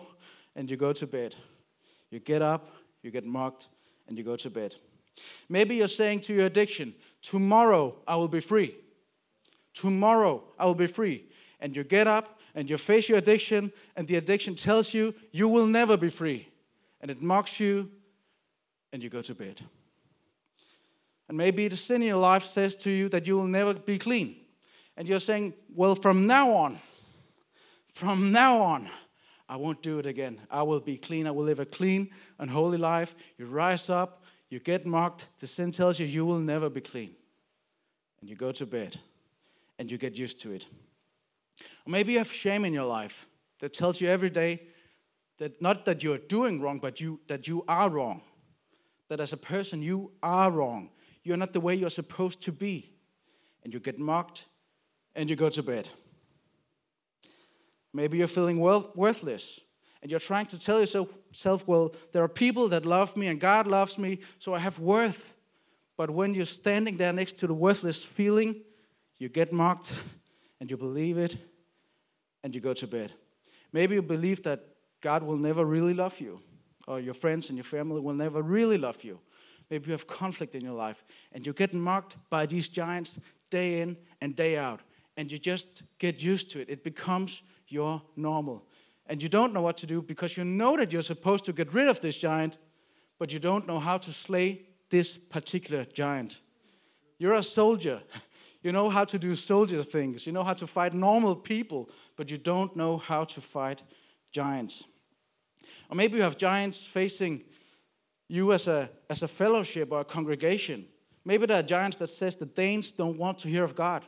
and 0.59 0.69
you 0.69 0.75
go 0.75 0.91
to 0.91 1.07
bed. 1.07 1.35
You 2.11 2.19
get 2.19 2.41
up, 2.41 2.69
you 3.01 3.11
get 3.11 3.25
mocked, 3.25 3.69
and 4.09 4.17
you 4.17 4.25
go 4.25 4.35
to 4.35 4.49
bed. 4.49 4.75
Maybe 5.47 5.77
you're 5.77 5.87
saying 5.87 6.19
to 6.21 6.33
your 6.33 6.47
addiction, 6.47 6.93
tomorrow 7.21 7.95
I 8.05 8.17
will 8.17 8.27
be 8.27 8.41
free. 8.41 8.75
Tomorrow 9.73 10.43
I 10.59 10.65
will 10.65 10.75
be 10.75 10.87
free. 10.87 11.23
And 11.61 11.73
you 11.77 11.85
get 11.85 12.07
up 12.07 12.41
and 12.53 12.69
you 12.69 12.77
face 12.77 13.07
your 13.07 13.19
addiction, 13.19 13.71
and 13.95 14.05
the 14.05 14.17
addiction 14.17 14.53
tells 14.53 14.93
you 14.93 15.15
you 15.31 15.47
will 15.47 15.65
never 15.65 15.95
be 15.95 16.09
free. 16.09 16.49
and 17.01 17.09
it 17.09 17.21
mocks 17.21 17.61
you, 17.61 17.89
and 18.91 19.01
you 19.01 19.09
go 19.09 19.21
to 19.21 19.33
bed. 19.33 19.61
And 21.29 21.37
maybe 21.37 21.69
the 21.69 21.77
sin 21.77 22.01
in 22.01 22.09
your 22.09 22.17
life 22.17 22.43
says 22.43 22.75
to 22.77 22.89
you 22.89 23.07
that 23.09 23.25
you 23.25 23.37
will 23.37 23.47
never 23.47 23.73
be 23.73 23.97
clean. 23.97 24.35
And 24.97 25.07
you're 25.07 25.21
saying, 25.21 25.53
Well, 25.73 25.95
from 25.95 26.27
now 26.27 26.51
on, 26.51 26.79
from 27.93 28.33
now 28.33 28.59
on, 28.59 28.89
I 29.49 29.55
won't 29.55 29.81
do 29.81 29.97
it 29.97 30.05
again. 30.05 30.39
I 30.51 30.61
will 30.61 30.79
be 30.79 30.95
clean. 30.95 31.25
I 31.25 31.31
will 31.31 31.43
live 31.43 31.59
a 31.59 31.65
clean 31.65 32.11
and 32.37 32.51
holy 32.51 32.77
life. 32.77 33.15
You 33.39 33.47
rise 33.47 33.89
up, 33.89 34.23
you 34.49 34.59
get 34.59 34.85
mocked. 34.85 35.25
The 35.39 35.47
sin 35.47 35.71
tells 35.71 35.99
you 35.99 36.05
you 36.05 36.23
will 36.23 36.39
never 36.39 36.69
be 36.69 36.81
clean. 36.81 37.15
And 38.21 38.29
you 38.29 38.35
go 38.35 38.51
to 38.51 38.65
bed 38.67 38.99
and 39.79 39.89
you 39.89 39.97
get 39.97 40.15
used 40.17 40.39
to 40.41 40.51
it. 40.51 40.67
Or 41.85 41.89
maybe 41.89 42.13
you 42.13 42.19
have 42.19 42.31
shame 42.31 42.63
in 42.63 42.73
your 42.73 42.85
life 42.85 43.27
that 43.59 43.73
tells 43.73 43.99
you 43.99 44.07
every 44.07 44.29
day 44.29 44.61
that 45.39 45.59
not 45.61 45.85
that 45.85 46.03
you're 46.03 46.17
doing 46.19 46.61
wrong, 46.61 46.77
but 46.77 47.01
you, 47.01 47.19
that 47.27 47.47
you 47.47 47.65
are 47.67 47.89
wrong. 47.89 48.21
That 49.07 49.19
as 49.19 49.33
a 49.33 49.37
person, 49.37 49.81
you 49.81 50.11
are 50.21 50.51
wrong. 50.51 50.91
You're 51.23 51.37
not 51.37 51.53
the 51.53 51.59
way 51.59 51.73
you're 51.73 51.89
supposed 51.89 52.41
to 52.43 52.51
be. 52.51 52.93
And 53.63 53.73
you 53.73 53.79
get 53.79 53.97
mocked 53.97 54.45
and 55.15 55.27
you 55.27 55.35
go 55.35 55.49
to 55.49 55.63
bed. 55.63 55.89
Maybe 57.93 58.17
you're 58.17 58.27
feeling 58.27 58.59
worthless 58.59 59.59
and 60.01 60.09
you're 60.09 60.19
trying 60.19 60.45
to 60.47 60.59
tell 60.59 60.79
yourself, 60.79 61.67
well, 61.67 61.93
there 62.11 62.23
are 62.23 62.29
people 62.29 62.69
that 62.69 62.85
love 62.85 63.17
me 63.17 63.27
and 63.27 63.39
God 63.39 63.67
loves 63.67 63.97
me, 63.97 64.19
so 64.37 64.53
I 64.53 64.59
have 64.59 64.79
worth. 64.79 65.33
But 65.97 66.09
when 66.09 66.33
you're 66.33 66.45
standing 66.45 66.97
there 66.97 67.11
next 67.11 67.37
to 67.39 67.47
the 67.47 67.53
worthless 67.53 68.03
feeling, 68.03 68.61
you 69.17 69.27
get 69.27 69.51
mocked 69.51 69.91
and 70.61 70.71
you 70.71 70.77
believe 70.77 71.17
it 71.17 71.35
and 72.43 72.55
you 72.55 72.61
go 72.61 72.73
to 72.73 72.87
bed. 72.87 73.11
Maybe 73.73 73.95
you 73.95 74.01
believe 74.01 74.43
that 74.43 74.65
God 75.01 75.23
will 75.23 75.37
never 75.37 75.65
really 75.65 75.93
love 75.93 76.19
you, 76.19 76.41
or 76.87 76.99
your 76.99 77.13
friends 77.13 77.49
and 77.49 77.57
your 77.57 77.65
family 77.65 77.99
will 77.99 78.13
never 78.13 78.41
really 78.41 78.77
love 78.77 79.03
you. 79.03 79.19
Maybe 79.69 79.87
you 79.87 79.91
have 79.91 80.07
conflict 80.07 80.55
in 80.55 80.63
your 80.63 80.73
life 80.73 81.03
and 81.31 81.45
you 81.45 81.53
get 81.53 81.73
mocked 81.73 82.15
by 82.29 82.45
these 82.45 82.67
giants 82.67 83.19
day 83.49 83.81
in 83.81 83.97
and 84.21 84.35
day 84.35 84.57
out, 84.57 84.81
and 85.17 85.31
you 85.31 85.37
just 85.37 85.83
get 85.97 86.23
used 86.23 86.49
to 86.51 86.61
it. 86.61 86.69
It 86.69 86.83
becomes 86.83 87.41
your 87.69 88.01
normal. 88.15 88.65
And 89.07 89.21
you 89.23 89.29
don't 89.29 89.53
know 89.53 89.61
what 89.61 89.77
to 89.77 89.87
do 89.87 90.01
because 90.01 90.37
you 90.37 90.43
know 90.43 90.77
that 90.77 90.91
you're 90.91 91.01
supposed 91.01 91.45
to 91.45 91.53
get 91.53 91.73
rid 91.73 91.87
of 91.87 91.99
this 92.01 92.17
giant, 92.17 92.57
but 93.17 93.33
you 93.33 93.39
don't 93.39 93.67
know 93.67 93.79
how 93.79 93.97
to 93.97 94.11
slay 94.13 94.61
this 94.89 95.17
particular 95.17 95.85
giant. 95.85 96.41
You're 97.17 97.33
a 97.33 97.43
soldier. 97.43 98.01
You 98.61 98.73
know 98.73 98.89
how 98.89 99.05
to 99.05 99.17
do 99.17 99.35
soldier 99.35 99.83
things. 99.83 100.25
You 100.25 100.33
know 100.33 100.43
how 100.43 100.53
to 100.53 100.67
fight 100.67 100.93
normal 100.93 101.33
people, 101.33 101.89
but 102.17 102.29
you 102.29 102.37
don't 102.37 102.75
know 102.75 102.97
how 102.97 103.23
to 103.23 103.39
fight 103.39 103.83
giants. 104.33 104.83
Or 105.89 105.95
maybe 105.95 106.17
you 106.17 106.23
have 106.23 106.37
giants 106.37 106.77
facing 106.77 107.45
you 108.27 108.51
as 108.51 108.67
a, 108.67 108.89
as 109.09 109.23
a 109.23 109.29
fellowship 109.29 109.93
or 109.93 110.01
a 110.01 110.03
congregation. 110.03 110.87
Maybe 111.23 111.45
there 111.45 111.59
are 111.59 111.63
giants 111.63 111.97
that 111.97 112.09
says 112.09 112.35
the 112.35 112.45
Danes 112.45 112.91
don't 112.91 113.17
want 113.17 113.39
to 113.39 113.47
hear 113.47 113.63
of 113.63 113.75
God. 113.75 114.03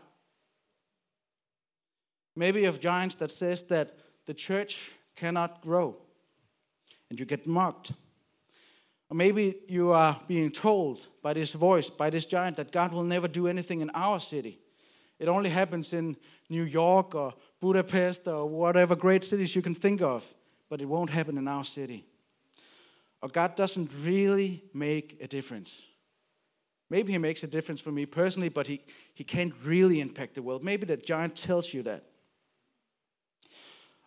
Maybe 2.35 2.63
have 2.63 2.79
giants 2.79 3.15
that 3.15 3.31
says 3.31 3.63
that 3.63 3.97
the 4.25 4.33
church 4.33 4.79
cannot 5.15 5.61
grow 5.61 5.97
and 7.09 7.19
you 7.19 7.25
get 7.25 7.45
mocked. 7.45 7.91
Or 9.09 9.15
maybe 9.15 9.57
you 9.67 9.91
are 9.91 10.17
being 10.27 10.50
told 10.50 11.07
by 11.21 11.33
this 11.33 11.51
voice, 11.51 11.89
by 11.89 12.09
this 12.09 12.25
giant, 12.25 12.55
that 12.55 12.71
God 12.71 12.93
will 12.93 13.03
never 13.03 13.27
do 13.27 13.47
anything 13.47 13.81
in 13.81 13.89
our 13.89 14.19
city. 14.19 14.59
It 15.19 15.27
only 15.27 15.50
happens 15.50 15.91
in 15.91 16.15
New 16.50 16.63
York 16.63 17.13
or 17.13 17.33
Budapest 17.59 18.27
or 18.27 18.47
whatever 18.47 18.95
great 18.95 19.25
cities 19.25 19.53
you 19.53 19.61
can 19.61 19.75
think 19.75 20.01
of, 20.01 20.25
but 20.69 20.81
it 20.81 20.85
won't 20.85 21.09
happen 21.09 21.38
in 21.38 21.47
our 21.47 21.65
city. 21.65 22.05
Or 23.21 23.27
God 23.27 23.55
doesn't 23.55 23.91
really 24.01 24.63
make 24.73 25.17
a 25.21 25.27
difference. 25.27 25.73
Maybe 26.89 27.11
He 27.11 27.17
makes 27.17 27.43
a 27.43 27.47
difference 27.47 27.81
for 27.81 27.91
me 27.91 28.05
personally, 28.05 28.50
but 28.50 28.67
He, 28.67 28.81
he 29.13 29.23
can't 29.25 29.53
really 29.63 30.00
impact 30.00 30.35
the 30.35 30.41
world. 30.41 30.63
Maybe 30.63 30.85
the 30.85 30.97
giant 30.97 31.35
tells 31.35 31.73
you 31.73 31.83
that. 31.83 32.05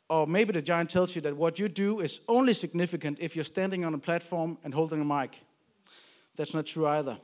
Or 0.08 0.26
maybe 0.26 0.52
the 0.52 0.62
giant 0.62 0.90
tells 0.90 1.14
you 1.14 1.22
that 1.22 1.36
what 1.36 1.58
you 1.58 1.68
do 1.68 2.00
is 2.00 2.20
only 2.28 2.52
significant 2.52 3.18
if 3.20 3.34
you're 3.34 3.44
standing 3.44 3.84
on 3.84 3.94
a 3.94 3.98
platform 3.98 4.58
and 4.62 4.74
holding 4.74 5.00
a 5.00 5.04
mic. 5.04 5.40
That's 6.36 6.52
not 6.52 6.66
true 6.66 6.86
either. 6.86 7.18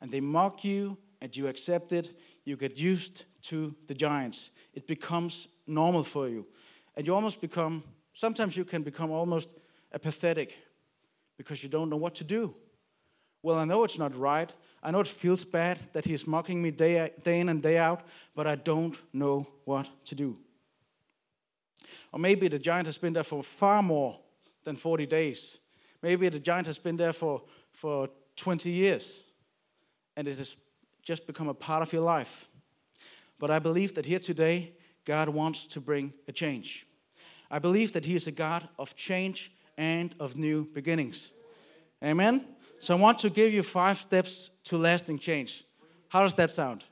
And 0.00 0.10
they 0.10 0.20
mock 0.20 0.64
you 0.64 0.96
and 1.20 1.36
you 1.36 1.48
accept 1.48 1.92
it. 1.92 2.18
You 2.44 2.56
get 2.56 2.78
used 2.78 3.24
to 3.42 3.74
the 3.86 3.94
giants. 3.94 4.50
It 4.72 4.86
becomes 4.86 5.48
normal 5.66 6.04
for 6.04 6.28
you. 6.28 6.46
And 6.96 7.06
you 7.06 7.14
almost 7.14 7.40
become, 7.40 7.82
sometimes 8.14 8.56
you 8.56 8.64
can 8.64 8.82
become 8.82 9.10
almost 9.10 9.50
apathetic 9.92 10.56
because 11.36 11.62
you 11.62 11.68
don't 11.68 11.90
know 11.90 11.96
what 11.96 12.14
to 12.16 12.24
do. 12.24 12.54
Well, 13.42 13.58
I 13.58 13.64
know 13.64 13.84
it's 13.84 13.98
not 13.98 14.16
right. 14.16 14.50
I 14.82 14.90
know 14.90 15.00
it 15.00 15.08
feels 15.08 15.44
bad 15.44 15.78
that 15.92 16.04
he's 16.04 16.26
mocking 16.26 16.62
me 16.62 16.70
day, 16.70 17.10
day 17.22 17.40
in 17.40 17.48
and 17.48 17.62
day 17.62 17.78
out, 17.78 18.02
but 18.34 18.46
I 18.46 18.54
don't 18.54 18.96
know 19.12 19.46
what 19.64 19.88
to 20.06 20.14
do. 20.14 20.38
Or 22.12 22.18
maybe 22.18 22.48
the 22.48 22.58
giant 22.58 22.86
has 22.86 22.98
been 22.98 23.12
there 23.12 23.24
for 23.24 23.42
far 23.42 23.82
more 23.82 24.18
than 24.64 24.76
40 24.76 25.06
days. 25.06 25.58
Maybe 26.02 26.28
the 26.28 26.40
giant 26.40 26.66
has 26.66 26.78
been 26.78 26.96
there 26.96 27.12
for, 27.12 27.42
for 27.72 28.08
20 28.36 28.70
years 28.70 29.20
and 30.16 30.26
it 30.26 30.38
has 30.38 30.56
just 31.02 31.26
become 31.26 31.48
a 31.48 31.54
part 31.54 31.82
of 31.82 31.92
your 31.92 32.02
life. 32.02 32.48
But 33.38 33.50
I 33.50 33.58
believe 33.58 33.94
that 33.94 34.06
here 34.06 34.18
today, 34.18 34.72
God 35.04 35.28
wants 35.28 35.66
to 35.68 35.80
bring 35.80 36.12
a 36.26 36.32
change. 36.32 36.86
I 37.50 37.58
believe 37.58 37.92
that 37.92 38.04
He 38.04 38.16
is 38.16 38.26
a 38.26 38.32
God 38.32 38.68
of 38.78 38.96
change 38.96 39.52
and 39.78 40.14
of 40.18 40.36
new 40.36 40.66
beginnings. 40.72 41.28
Amen? 42.02 42.44
So 42.78 42.96
I 42.96 43.00
want 43.00 43.18
to 43.20 43.30
give 43.30 43.52
you 43.52 43.62
five 43.62 43.98
steps 43.98 44.50
to 44.64 44.76
lasting 44.76 45.18
change. 45.18 45.64
How 46.08 46.22
does 46.22 46.34
that 46.34 46.50
sound? 46.50 46.84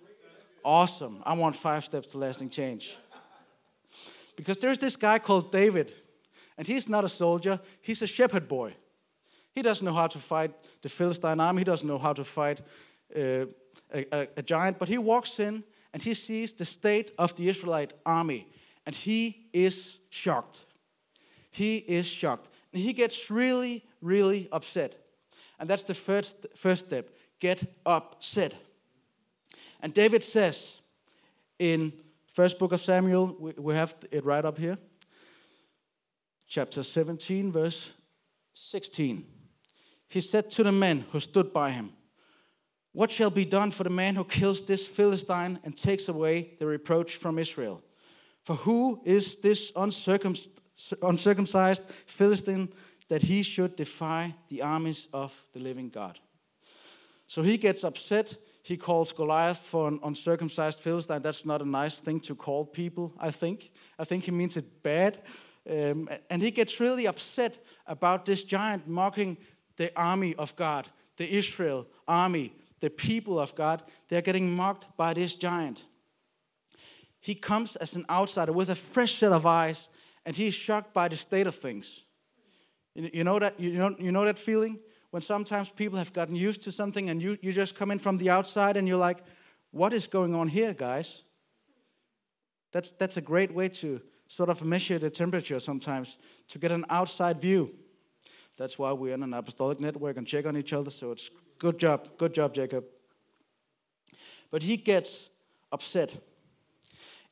Awesome. 0.65 1.23
I 1.25 1.35
want 1.35 1.57
five 1.57 1.85
steps 1.85 2.09
to 2.09 2.19
lasting 2.19 2.51
change. 2.51 2.97
Because 4.37 4.59
there's 4.59 4.79
this 4.79 4.97
guy 4.97 5.19
called 5.19 5.53
David, 5.53 5.93
and 6.59 6.67
he's 6.67 6.89
not 6.89 7.05
a 7.05 7.09
soldier, 7.09 7.61
he's 7.81 8.03
a 8.03 8.07
shepherd 8.07 8.49
boy. 8.49 8.75
He 9.53 9.63
doesn't 9.63 9.85
know 9.85 9.95
how 9.95 10.09
to 10.09 10.19
fight 10.19 10.53
the 10.83 10.89
Philistine 10.89 11.41
army, 11.41 11.61
he 11.61 11.65
doesn't 11.65 11.87
know 11.87 11.99
how 11.99 12.13
to 12.13 12.25
fight 12.25 12.61
uh, 13.17 13.47
a, 13.93 14.29
a, 14.37 14.43
giant, 14.43 14.79
but 14.79 14.89
he 14.89 14.99
walks 14.99 15.39
in 15.39 15.63
and 15.93 16.03
he 16.03 16.15
sees 16.15 16.53
the 16.53 16.65
state 16.65 17.13
of 17.19 17.37
the 17.37 17.49
Israelite 17.49 17.93
army, 18.05 18.49
and 18.85 18.95
he 18.95 19.47
is 19.53 19.99
shocked. 20.11 20.65
He 21.51 21.77
is 21.77 22.07
shocked. 22.09 22.49
And 22.73 22.83
he 22.83 22.93
gets 22.93 23.31
really, 23.31 23.85
really 24.03 24.49
upset. 24.51 24.97
And 25.61 25.71
that's 25.71 25.85
the 25.85 25.95
first, 25.95 26.47
first 26.57 26.87
step 26.87 27.11
get 27.39 27.63
upset. 27.85 28.55
And 29.81 29.93
David 29.93 30.23
says 30.23 30.73
in 31.59 31.93
First 32.35 32.59
book 32.59 32.73
of 32.73 32.83
Samuel, 32.83 33.55
we 33.57 33.75
have 33.75 33.95
it 34.11 34.25
right 34.25 34.45
up 34.45 34.59
here. 34.59 34.77
Chapter 36.49 36.83
17, 36.83 37.53
verse 37.53 37.93
16. 38.55 39.25
He 40.09 40.21
said 40.21 40.51
to 40.51 40.65
the 40.65 40.73
men 40.73 41.05
who 41.13 41.21
stood 41.21 41.53
by 41.53 41.71
him, 41.71 41.93
What 42.91 43.13
shall 43.13 43.31
be 43.31 43.45
done 43.45 43.71
for 43.71 43.85
the 43.85 43.91
man 43.91 44.17
who 44.17 44.25
kills 44.25 44.63
this 44.63 44.85
Philistine 44.85 45.61
and 45.63 45.77
takes 45.77 46.09
away 46.09 46.57
the 46.59 46.67
reproach 46.67 47.19
from 47.19 47.39
Israel? 47.39 47.81
For 48.43 48.57
who 48.57 49.01
is 49.05 49.37
this 49.37 49.71
uncircumcised 49.77 51.83
Philistine 52.07 52.73
that 53.09 53.23
he 53.23 53.45
should 53.45 53.77
defy 53.77 54.35
the 54.49 54.63
armies 54.63 55.07
of 55.13 55.41
the 55.53 55.61
living 55.61 55.89
God? 55.89 56.19
So 57.29 57.45
he 57.45 57.57
gets 57.57 57.85
upset 57.85 58.37
he 58.65 58.79
calls 58.79 59.13
Goliath 59.13 59.59
for 59.59 59.89
an 59.89 60.01
uncircumcised 60.03 60.81
Philistine. 60.81 61.21
That's 61.21 61.45
not 61.45 61.61
a 61.61 61.69
nice 61.69 61.97
thing 61.97 62.19
to 62.21 62.35
call 62.35 62.65
people, 62.65 63.13
I 63.21 63.31
think. 63.31 63.71
I 63.99 64.05
think 64.05 64.25
he 64.25 64.31
means 64.31 64.57
it 64.57 64.83
bad. 64.83 65.21
Um, 65.71 66.09
and 66.31 66.41
he 66.41 66.51
gets 66.51 66.81
really 66.81 67.07
upset 67.07 67.63
about 67.87 68.25
this 68.25 68.43
giant 68.43 68.89
mocking 68.89 69.37
the 69.77 69.93
army 69.95 70.35
of 70.37 70.57
God, 70.57 70.89
the 71.19 71.31
Israel 71.31 71.87
army, 72.09 72.55
the 72.81 72.89
people 72.89 73.39
of 73.39 73.55
God. 73.55 73.83
They're 74.09 74.23
getting 74.23 74.51
mocked 74.51 74.97
by 74.97 75.13
this 75.13 75.35
giant. 75.35 75.85
He 77.21 77.35
comes 77.35 77.77
as 77.77 77.93
an 77.93 78.07
outsider 78.09 78.55
with 78.55 78.71
a 78.71 78.77
fresh 78.77 79.19
set 79.19 79.33
of 79.33 79.45
eyes, 79.45 79.89
and 80.25 80.35
he's 80.35 80.55
shocked 80.55 80.95
by 80.95 81.09
the 81.09 81.17
state 81.17 81.47
of 81.47 81.57
things. 81.57 82.01
You 82.95 83.25
know 83.25 83.39
that, 83.39 83.61
you 83.61 83.73
know, 83.73 83.95
you 83.99 84.11
know 84.11 84.25
that 84.25 84.39
feeling? 84.39 84.79
When 85.15 85.23
sometimes 85.23 85.71
people 85.71 85.97
have 85.97 86.13
gotten 86.13 86.35
used 86.35 86.61
to 86.61 86.73
something 86.73 87.09
and 87.09 87.23
you, 87.23 87.39
you 87.41 87.53
just 87.53 87.77
come 87.77 87.93
in 87.93 88.01
from 88.01 88.19
the 88.19 88.29
outside 88.29 88.77
and 88.77 88.89
you're 88.89 88.99
like, 88.99 89.19
what 89.71 89.93
is 89.93 90.09
going 90.09 90.35
on 90.35 90.49
here, 90.49 90.75
guys? 90.75 91.23
That's, 92.73 92.91
that's 92.99 93.17
a 93.17 93.21
great 93.21 93.55
way 93.55 93.69
to 93.69 94.01
sort 94.27 94.49
of 94.49 94.65
measure 94.65 94.99
the 94.99 95.11
temperature 95.11 95.61
sometimes, 95.61 96.19
to 96.49 96.59
get 96.59 96.73
an 96.73 96.85
outside 96.91 97.41
view. 97.41 97.77
That's 98.57 98.77
why 98.77 98.91
we're 98.91 99.15
in 99.15 99.23
an 99.23 99.35
apostolic 99.35 99.79
network 99.79 100.17
and 100.17 100.27
check 100.27 100.47
on 100.47 100.57
each 100.57 100.73
other, 100.73 100.91
so 100.91 101.13
it's 101.13 101.31
good 101.61 101.79
job, 101.79 102.09
good 102.19 102.35
job, 102.35 102.53
Jacob. 102.53 102.85
But 104.51 104.65
he 104.65 104.77
gets 104.77 105.29
upset. 105.71 106.17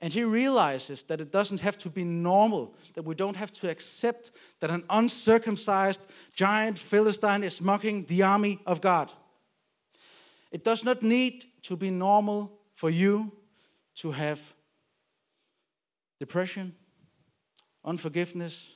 And 0.02 0.12
he 0.12 0.24
realizes 0.24 1.04
that 1.04 1.20
it 1.20 1.30
doesn't 1.30 1.60
have 1.60 1.78
to 1.78 1.88
be 1.88 2.02
normal, 2.02 2.74
that 2.94 3.04
we 3.04 3.14
don't 3.14 3.36
have 3.36 3.52
to 3.52 3.70
accept 3.70 4.32
that 4.58 4.68
an 4.68 4.82
uncircumcised 4.90 6.08
giant 6.34 6.76
Philistine 6.76 7.44
is 7.44 7.60
mocking 7.60 8.04
the 8.06 8.24
army 8.24 8.58
of 8.66 8.80
God. 8.80 9.12
It 10.50 10.64
does 10.64 10.82
not 10.82 11.02
need 11.02 11.44
to 11.62 11.76
be 11.76 11.90
normal 11.90 12.58
for 12.74 12.90
you 12.90 13.30
to 13.94 14.10
have 14.10 14.40
depression, 16.18 16.74
unforgiveness, 17.84 18.66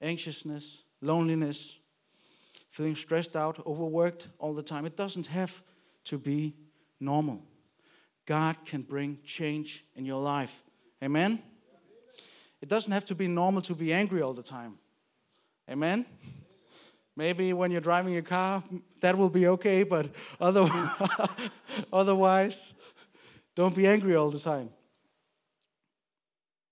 anxiousness, 0.00 0.84
loneliness, 1.00 1.76
feeling 2.70 2.94
stressed 2.94 3.34
out, 3.36 3.66
overworked 3.66 4.28
all 4.38 4.54
the 4.54 4.62
time. 4.62 4.86
It 4.86 4.96
doesn't 4.96 5.26
have 5.26 5.60
to 6.04 6.18
be 6.18 6.54
normal. 7.00 7.42
God 8.26 8.64
can 8.64 8.82
bring 8.82 9.18
change 9.24 9.84
in 9.94 10.04
your 10.04 10.22
life. 10.22 10.54
Amen? 11.02 11.42
It 12.60 12.68
doesn't 12.68 12.92
have 12.92 13.04
to 13.06 13.14
be 13.14 13.26
normal 13.26 13.62
to 13.62 13.74
be 13.74 13.92
angry 13.92 14.22
all 14.22 14.32
the 14.32 14.42
time. 14.42 14.78
Amen? 15.68 16.06
Maybe 17.16 17.52
when 17.52 17.70
you're 17.70 17.80
driving 17.80 18.12
your 18.12 18.22
car, 18.22 18.62
that 19.00 19.18
will 19.18 19.28
be 19.28 19.46
okay, 19.48 19.82
but 19.82 20.14
otherwise, 20.40 21.10
otherwise, 21.92 22.74
don't 23.54 23.74
be 23.74 23.86
angry 23.86 24.14
all 24.14 24.30
the 24.30 24.38
time. 24.38 24.70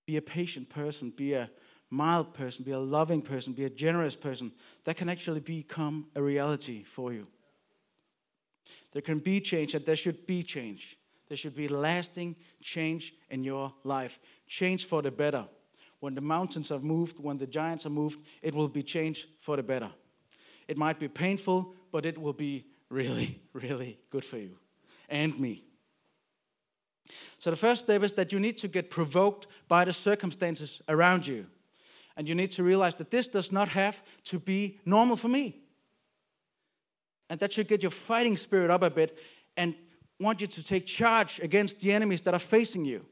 Be 0.07 0.17
a 0.17 0.21
patient 0.21 0.69
person, 0.69 1.11
be 1.11 1.33
a 1.33 1.51
mild 1.89 2.33
person, 2.33 2.63
be 2.63 2.71
a 2.71 2.79
loving 2.79 3.21
person, 3.21 3.53
be 3.53 3.65
a 3.65 3.69
generous 3.69 4.15
person. 4.15 4.51
That 4.85 4.95
can 4.95 5.09
actually 5.09 5.41
become 5.41 6.07
a 6.15 6.21
reality 6.23 6.83
for 6.83 7.13
you. 7.13 7.27
There 8.93 9.01
can 9.01 9.19
be 9.19 9.39
change, 9.41 9.75
and 9.75 9.85
there 9.85 9.95
should 9.95 10.25
be 10.25 10.41
change. 10.41 10.97
There 11.31 11.37
should 11.37 11.55
be 11.55 11.69
lasting 11.69 12.35
change 12.61 13.13
in 13.29 13.41
your 13.41 13.73
life. 13.85 14.19
Change 14.47 14.85
for 14.85 15.01
the 15.01 15.11
better. 15.11 15.47
When 16.01 16.13
the 16.13 16.19
mountains 16.19 16.71
are 16.71 16.79
moved, 16.81 17.19
when 17.19 17.37
the 17.37 17.47
giants 17.47 17.85
are 17.85 17.89
moved, 17.89 18.21
it 18.41 18.53
will 18.53 18.67
be 18.67 18.83
change 18.83 19.29
for 19.39 19.55
the 19.55 19.63
better. 19.63 19.89
It 20.67 20.77
might 20.77 20.99
be 20.99 21.07
painful, 21.07 21.73
but 21.89 22.05
it 22.05 22.17
will 22.17 22.33
be 22.33 22.65
really, 22.89 23.39
really 23.53 23.97
good 24.09 24.25
for 24.25 24.39
you 24.39 24.57
and 25.07 25.39
me. 25.39 25.63
So, 27.39 27.49
the 27.49 27.55
first 27.55 27.85
step 27.85 28.03
is 28.03 28.11
that 28.11 28.33
you 28.33 28.39
need 28.41 28.57
to 28.57 28.67
get 28.67 28.91
provoked 28.91 29.47
by 29.69 29.85
the 29.85 29.93
circumstances 29.93 30.81
around 30.89 31.27
you. 31.27 31.47
And 32.17 32.27
you 32.27 32.35
need 32.35 32.51
to 32.51 32.63
realize 32.63 32.95
that 32.95 33.09
this 33.09 33.29
does 33.29 33.53
not 33.53 33.69
have 33.69 34.03
to 34.25 34.37
be 34.37 34.79
normal 34.83 35.15
for 35.15 35.29
me. 35.29 35.61
And 37.29 37.39
that 37.39 37.53
should 37.53 37.69
get 37.69 37.81
your 37.81 37.89
fighting 37.89 38.35
spirit 38.35 38.69
up 38.69 38.83
a 38.83 38.89
bit 38.89 39.17
and 39.55 39.75
want 40.21 40.41
you 40.41 40.47
to 40.47 40.63
take 40.63 40.85
charge 40.85 41.39
against 41.39 41.79
the 41.79 41.91
enemies 41.91 42.21
that 42.21 42.33
are 42.33 42.39
facing 42.39 42.85
you. 42.85 43.05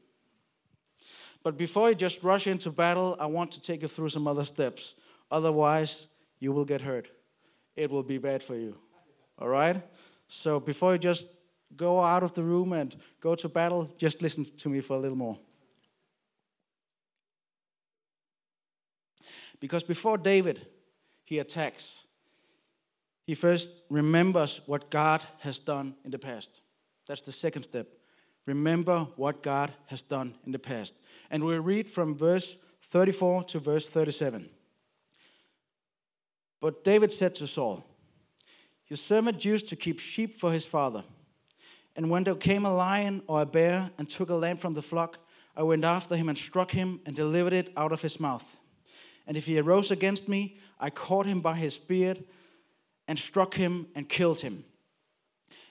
But 1.42 1.56
before 1.56 1.88
you 1.88 1.94
just 1.94 2.22
rush 2.22 2.46
into 2.46 2.70
battle, 2.70 3.16
I 3.18 3.26
want 3.26 3.52
to 3.52 3.60
take 3.60 3.82
you 3.82 3.88
through 3.88 4.10
some 4.10 4.26
other 4.26 4.44
steps. 4.44 4.94
Otherwise, 5.30 6.06
you 6.38 6.52
will 6.52 6.64
get 6.64 6.82
hurt. 6.82 7.08
It 7.76 7.90
will 7.90 8.02
be 8.02 8.18
bad 8.18 8.42
for 8.42 8.56
you. 8.56 8.76
All 9.38 9.48
right? 9.48 9.82
So 10.28 10.60
before 10.60 10.92
you 10.92 10.98
just 10.98 11.26
go 11.76 12.02
out 12.02 12.22
of 12.22 12.34
the 12.34 12.42
room 12.42 12.72
and 12.72 12.94
go 13.20 13.34
to 13.34 13.48
battle, 13.48 13.90
just 13.96 14.20
listen 14.22 14.44
to 14.44 14.68
me 14.68 14.80
for 14.80 14.96
a 14.96 15.00
little 15.00 15.16
more. 15.16 15.38
Because 19.60 19.82
before 19.82 20.18
David, 20.18 20.66
he 21.24 21.38
attacks, 21.38 21.92
he 23.26 23.34
first 23.34 23.68
remembers 23.88 24.60
what 24.66 24.90
God 24.90 25.22
has 25.40 25.58
done 25.58 25.94
in 26.04 26.10
the 26.10 26.18
past. 26.18 26.60
That's 27.10 27.22
the 27.22 27.32
second 27.32 27.64
step. 27.64 27.88
Remember 28.46 29.08
what 29.16 29.42
God 29.42 29.72
has 29.86 30.00
done 30.00 30.36
in 30.46 30.52
the 30.52 30.60
past. 30.60 30.94
And 31.28 31.42
we'll 31.42 31.58
read 31.58 31.90
from 31.90 32.16
verse 32.16 32.54
34 32.82 33.42
to 33.46 33.58
verse 33.58 33.84
37. 33.84 34.48
But 36.60 36.84
David 36.84 37.10
said 37.10 37.34
to 37.34 37.48
Saul, 37.48 37.84
Your 38.86 38.96
servant 38.96 39.44
used 39.44 39.66
to 39.70 39.74
keep 39.74 39.98
sheep 39.98 40.38
for 40.38 40.52
his 40.52 40.64
father. 40.64 41.02
And 41.96 42.10
when 42.10 42.22
there 42.22 42.36
came 42.36 42.64
a 42.64 42.72
lion 42.72 43.24
or 43.26 43.42
a 43.42 43.46
bear 43.46 43.90
and 43.98 44.08
took 44.08 44.30
a 44.30 44.36
lamb 44.36 44.58
from 44.58 44.74
the 44.74 44.80
flock, 44.80 45.18
I 45.56 45.64
went 45.64 45.84
after 45.84 46.14
him 46.14 46.28
and 46.28 46.38
struck 46.38 46.70
him 46.70 47.00
and 47.04 47.16
delivered 47.16 47.54
it 47.54 47.72
out 47.76 47.90
of 47.90 48.02
his 48.02 48.20
mouth. 48.20 48.56
And 49.26 49.36
if 49.36 49.46
he 49.46 49.58
arose 49.58 49.90
against 49.90 50.28
me, 50.28 50.58
I 50.78 50.90
caught 50.90 51.26
him 51.26 51.40
by 51.40 51.56
his 51.56 51.76
beard 51.76 52.22
and 53.08 53.18
struck 53.18 53.54
him 53.54 53.88
and 53.96 54.08
killed 54.08 54.42
him. 54.42 54.62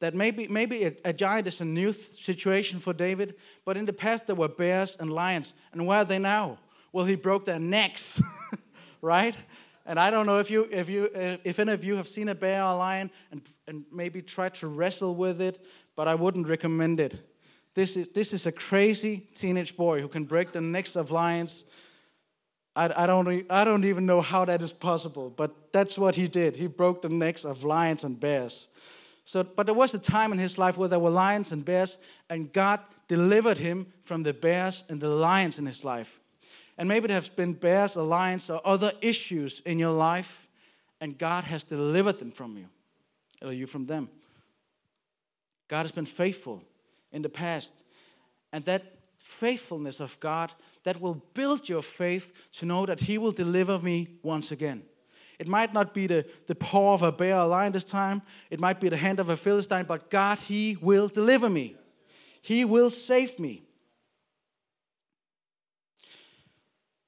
that 0.00 0.14
maybe, 0.14 0.46
maybe 0.48 0.84
a, 0.84 0.92
a, 1.04 1.12
giant 1.12 1.46
is 1.46 1.60
a 1.60 1.64
new 1.64 1.92
situation 1.92 2.78
for 2.78 2.92
David, 2.92 3.34
but 3.64 3.76
in 3.76 3.86
the 3.86 3.92
past 3.92 4.26
there 4.26 4.36
were 4.36 4.48
bears 4.48 4.96
and 5.00 5.10
lions. 5.10 5.54
And 5.72 5.86
where 5.86 5.98
are 5.98 6.04
they 6.04 6.18
now? 6.18 6.58
Well, 6.92 7.06
he 7.06 7.16
broke 7.16 7.44
their 7.44 7.58
necks, 7.58 8.20
right? 9.00 9.34
And 9.86 9.98
I 9.98 10.10
don't 10.10 10.26
know 10.26 10.38
if, 10.38 10.50
you, 10.50 10.68
if, 10.70 10.88
you, 10.88 11.08
uh, 11.14 11.36
if 11.44 11.58
any 11.58 11.72
of 11.72 11.84
you 11.84 11.96
have 11.96 12.08
seen 12.08 12.28
a 12.28 12.34
bear 12.34 12.62
or 12.62 12.72
a 12.72 12.76
lion 12.76 13.10
and, 13.30 13.40
and 13.66 13.84
maybe 13.92 14.20
tried 14.20 14.54
to 14.56 14.66
wrestle 14.66 15.14
with 15.14 15.40
it, 15.40 15.64
but 15.94 16.08
I 16.08 16.14
wouldn't 16.14 16.46
recommend 16.46 17.00
it. 17.00 17.18
This 17.74 17.96
is, 17.96 18.08
this 18.08 18.32
is 18.32 18.46
a 18.46 18.52
crazy 18.52 19.28
teenage 19.34 19.76
boy 19.76 20.00
who 20.00 20.08
can 20.08 20.24
break 20.24 20.52
the 20.52 20.60
necks 20.60 20.96
of 20.96 21.10
lions. 21.10 21.64
I, 22.74 23.04
I, 23.04 23.06
don't, 23.06 23.46
I 23.50 23.64
don't 23.64 23.84
even 23.84 24.06
know 24.06 24.20
how 24.20 24.44
that 24.44 24.60
is 24.60 24.72
possible, 24.72 25.30
but 25.30 25.72
that's 25.72 25.96
what 25.96 26.14
he 26.14 26.26
did. 26.26 26.56
He 26.56 26.66
broke 26.66 27.02
the 27.02 27.08
necks 27.08 27.44
of 27.44 27.64
lions 27.64 28.02
and 28.02 28.18
bears. 28.18 28.66
So, 29.26 29.42
but 29.42 29.66
there 29.66 29.74
was 29.74 29.92
a 29.92 29.98
time 29.98 30.32
in 30.32 30.38
his 30.38 30.56
life 30.56 30.78
where 30.78 30.88
there 30.88 31.00
were 31.00 31.10
lions 31.10 31.50
and 31.50 31.64
bears, 31.64 31.98
and 32.30 32.52
God 32.52 32.78
delivered 33.08 33.58
him 33.58 33.92
from 34.04 34.22
the 34.22 34.32
bears 34.32 34.84
and 34.88 35.00
the 35.00 35.08
lions 35.08 35.58
in 35.58 35.66
his 35.66 35.82
life. 35.82 36.20
And 36.78 36.88
maybe 36.88 37.08
there 37.08 37.16
have 37.16 37.34
been 37.34 37.52
bears 37.52 37.96
or 37.96 38.04
lions 38.04 38.48
or 38.48 38.60
other 38.64 38.92
issues 39.00 39.62
in 39.66 39.80
your 39.80 39.90
life, 39.90 40.46
and 41.00 41.18
God 41.18 41.42
has 41.42 41.64
delivered 41.64 42.20
them 42.20 42.30
from 42.30 42.56
you, 42.56 42.68
or 43.42 43.52
you 43.52 43.66
from 43.66 43.86
them. 43.86 44.08
God 45.66 45.82
has 45.82 45.92
been 45.92 46.06
faithful 46.06 46.62
in 47.10 47.22
the 47.22 47.28
past. 47.28 47.72
And 48.52 48.64
that 48.66 48.84
faithfulness 49.18 49.98
of 49.98 50.20
God, 50.20 50.52
that 50.84 51.00
will 51.00 51.20
build 51.34 51.68
your 51.68 51.82
faith 51.82 52.32
to 52.52 52.64
know 52.64 52.86
that 52.86 53.00
He 53.00 53.18
will 53.18 53.32
deliver 53.32 53.80
me 53.80 54.06
once 54.22 54.52
again. 54.52 54.84
It 55.38 55.48
might 55.48 55.74
not 55.74 55.92
be 55.92 56.06
the, 56.06 56.26
the 56.46 56.54
paw 56.54 56.94
of 56.94 57.02
a 57.02 57.12
bear 57.12 57.38
or 57.38 57.46
lion 57.46 57.72
this 57.72 57.84
time. 57.84 58.22
It 58.50 58.60
might 58.60 58.80
be 58.80 58.88
the 58.88 58.96
hand 58.96 59.20
of 59.20 59.28
a 59.28 59.36
Philistine, 59.36 59.84
but 59.84 60.10
God, 60.10 60.38
He 60.38 60.78
will 60.80 61.08
deliver 61.08 61.50
me. 61.50 61.76
He 62.40 62.64
will 62.64 62.90
save 62.90 63.38
me. 63.38 63.62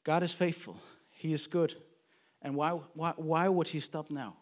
God 0.05 0.23
is 0.23 0.33
faithful. 0.33 0.77
He 1.11 1.33
is 1.33 1.47
good. 1.47 1.75
And 2.43 2.55
why, 2.55 2.71
why, 2.95 3.13
why 3.17 3.49
would 3.49 3.69
He 3.69 3.81
stop 3.81 4.11
now? 4.11 4.37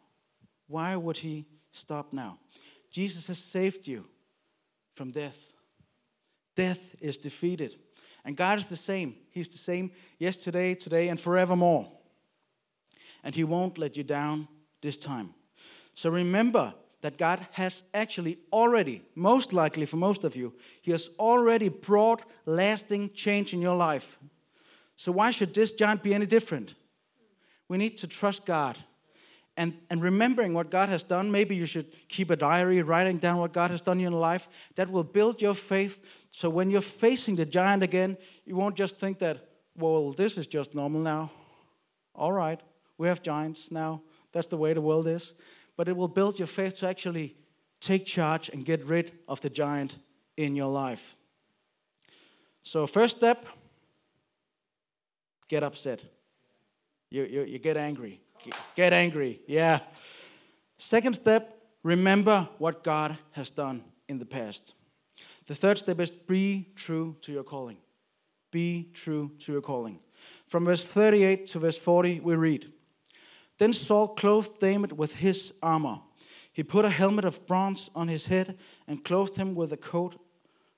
Why 0.66 0.96
would 0.96 1.18
He 1.18 1.46
stop 1.70 2.12
now? 2.12 2.38
Jesus 2.90 3.26
has 3.26 3.38
saved 3.38 3.86
you 3.86 4.04
from 4.94 5.10
death. 5.10 5.38
Death 6.54 6.94
is 7.00 7.18
defeated. 7.18 7.76
And 8.24 8.36
God 8.36 8.58
is 8.58 8.66
the 8.66 8.76
same. 8.76 9.14
He's 9.30 9.48
the 9.48 9.58
same 9.58 9.92
yesterday, 10.18 10.74
today, 10.74 11.08
and 11.08 11.20
forevermore 11.20 11.92
and 13.26 13.34
He 13.34 13.42
won't 13.42 13.76
let 13.76 13.96
you 13.96 14.04
down 14.04 14.46
this 14.80 14.96
time. 14.96 15.34
So 15.94 16.10
remember 16.10 16.72
that 17.00 17.18
God 17.18 17.44
has 17.50 17.82
actually 17.92 18.38
already, 18.52 19.02
most 19.16 19.52
likely 19.52 19.84
for 19.84 19.96
most 19.96 20.22
of 20.22 20.36
you, 20.36 20.54
He 20.80 20.92
has 20.92 21.10
already 21.18 21.68
brought 21.68 22.22
lasting 22.46 23.10
change 23.14 23.52
in 23.52 23.60
your 23.60 23.74
life. 23.74 24.16
So 24.94 25.10
why 25.10 25.32
should 25.32 25.52
this 25.52 25.72
giant 25.72 26.04
be 26.04 26.14
any 26.14 26.24
different? 26.24 26.76
We 27.68 27.78
need 27.78 27.98
to 27.98 28.06
trust 28.06 28.44
God. 28.44 28.78
And, 29.56 29.74
and 29.90 30.00
remembering 30.00 30.54
what 30.54 30.70
God 30.70 30.88
has 30.88 31.02
done, 31.02 31.32
maybe 31.32 31.56
you 31.56 31.66
should 31.66 32.08
keep 32.08 32.30
a 32.30 32.36
diary, 32.36 32.80
writing 32.82 33.18
down 33.18 33.38
what 33.38 33.52
God 33.52 33.72
has 33.72 33.80
done 33.80 33.96
in 33.96 34.02
your 34.02 34.20
life. 34.20 34.48
That 34.76 34.88
will 34.88 35.02
build 35.02 35.42
your 35.42 35.54
faith. 35.54 36.00
So 36.30 36.48
when 36.48 36.70
you're 36.70 36.80
facing 36.80 37.34
the 37.34 37.46
giant 37.46 37.82
again, 37.82 38.18
you 38.44 38.54
won't 38.54 38.76
just 38.76 38.98
think 38.98 39.18
that, 39.18 39.48
well, 39.76 40.12
this 40.12 40.38
is 40.38 40.46
just 40.46 40.76
normal 40.76 41.00
now. 41.00 41.32
All 42.14 42.32
right, 42.32 42.60
we 42.98 43.08
have 43.08 43.22
giants 43.22 43.70
now. 43.70 44.02
That's 44.32 44.46
the 44.46 44.56
way 44.56 44.72
the 44.72 44.80
world 44.80 45.06
is. 45.06 45.34
But 45.76 45.88
it 45.88 45.96
will 45.96 46.08
build 46.08 46.38
your 46.38 46.46
faith 46.46 46.78
to 46.78 46.88
actually 46.88 47.36
take 47.80 48.06
charge 48.06 48.48
and 48.48 48.64
get 48.64 48.84
rid 48.84 49.12
of 49.28 49.40
the 49.40 49.50
giant 49.50 49.98
in 50.36 50.56
your 50.56 50.70
life. 50.70 51.14
So, 52.62 52.86
first 52.86 53.18
step 53.18 53.46
get 55.48 55.62
upset. 55.62 56.02
You, 57.10 57.24
you, 57.24 57.42
you 57.42 57.58
get 57.58 57.76
angry. 57.76 58.20
Get 58.74 58.92
angry. 58.92 59.40
Yeah. 59.46 59.80
Second 60.78 61.14
step, 61.14 61.62
remember 61.82 62.48
what 62.58 62.82
God 62.82 63.16
has 63.32 63.50
done 63.50 63.84
in 64.08 64.18
the 64.18 64.26
past. 64.26 64.74
The 65.46 65.54
third 65.54 65.78
step 65.78 66.00
is 66.00 66.10
be 66.10 66.68
true 66.74 67.16
to 67.22 67.32
your 67.32 67.44
calling. 67.44 67.78
Be 68.50 68.90
true 68.92 69.30
to 69.40 69.52
your 69.52 69.60
calling. 69.60 70.00
From 70.48 70.64
verse 70.64 70.82
38 70.82 71.46
to 71.46 71.58
verse 71.58 71.78
40, 71.78 72.20
we 72.20 72.34
read 72.34 72.72
Then 73.58 73.72
Saul 73.72 74.08
clothed 74.08 74.58
David 74.60 74.92
with 74.92 75.14
his 75.14 75.52
armor. 75.62 76.00
He 76.52 76.62
put 76.62 76.84
a 76.84 76.90
helmet 76.90 77.24
of 77.24 77.46
bronze 77.46 77.90
on 77.94 78.08
his 78.08 78.26
head 78.26 78.58
and 78.86 79.04
clothed 79.04 79.36
him 79.36 79.54
with 79.54 79.72
a 79.72 79.76
coat 79.76 80.18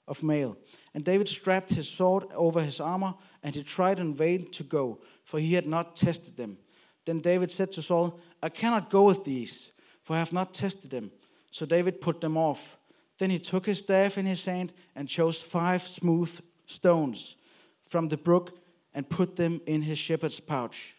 of 0.06 0.22
mail. 0.22 0.56
And 0.94 1.04
David 1.04 1.28
strapped 1.28 1.70
his 1.70 1.88
sword 1.88 2.24
over 2.34 2.60
his 2.62 2.80
armor, 2.80 3.14
and 3.42 3.54
he 3.54 3.62
tried 3.62 3.98
in 3.98 4.14
vain 4.14 4.50
to 4.52 4.64
go, 4.64 5.00
for 5.22 5.38
he 5.38 5.54
had 5.54 5.66
not 5.66 5.94
tested 5.94 6.36
them. 6.36 6.58
Then 7.04 7.20
David 7.20 7.50
said 7.50 7.70
to 7.72 7.82
Saul, 7.82 8.18
I 8.42 8.48
cannot 8.48 8.90
go 8.90 9.04
with 9.04 9.24
these, 9.24 9.70
for 10.02 10.16
I 10.16 10.18
have 10.18 10.32
not 10.32 10.54
tested 10.54 10.90
them. 10.90 11.10
So 11.50 11.66
David 11.66 12.00
put 12.00 12.20
them 12.20 12.36
off. 12.36 12.76
Then 13.18 13.30
he 13.30 13.38
took 13.38 13.66
his 13.66 13.78
staff 13.78 14.18
in 14.18 14.26
his 14.26 14.44
hand 14.44 14.72
and 14.94 15.08
chose 15.08 15.40
five 15.40 15.86
smooth 15.86 16.40
stones 16.66 17.36
from 17.84 18.08
the 18.08 18.16
brook 18.16 18.58
and 18.94 19.08
put 19.08 19.36
them 19.36 19.60
in 19.66 19.82
his 19.82 19.98
shepherd's 19.98 20.40
pouch. 20.40 20.94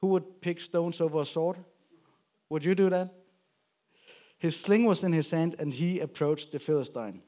Who 0.00 0.08
would 0.08 0.40
pick 0.40 0.60
stones 0.60 1.00
over 1.00 1.20
a 1.20 1.24
sword? 1.24 1.56
Would 2.50 2.64
you 2.64 2.74
do 2.74 2.88
that? 2.90 3.12
His 4.38 4.58
sling 4.58 4.84
was 4.84 5.02
in 5.02 5.12
his 5.12 5.30
hand, 5.30 5.56
and 5.58 5.74
he 5.74 6.00
approached 6.00 6.52
the 6.52 6.58
Philistine. 6.58 7.22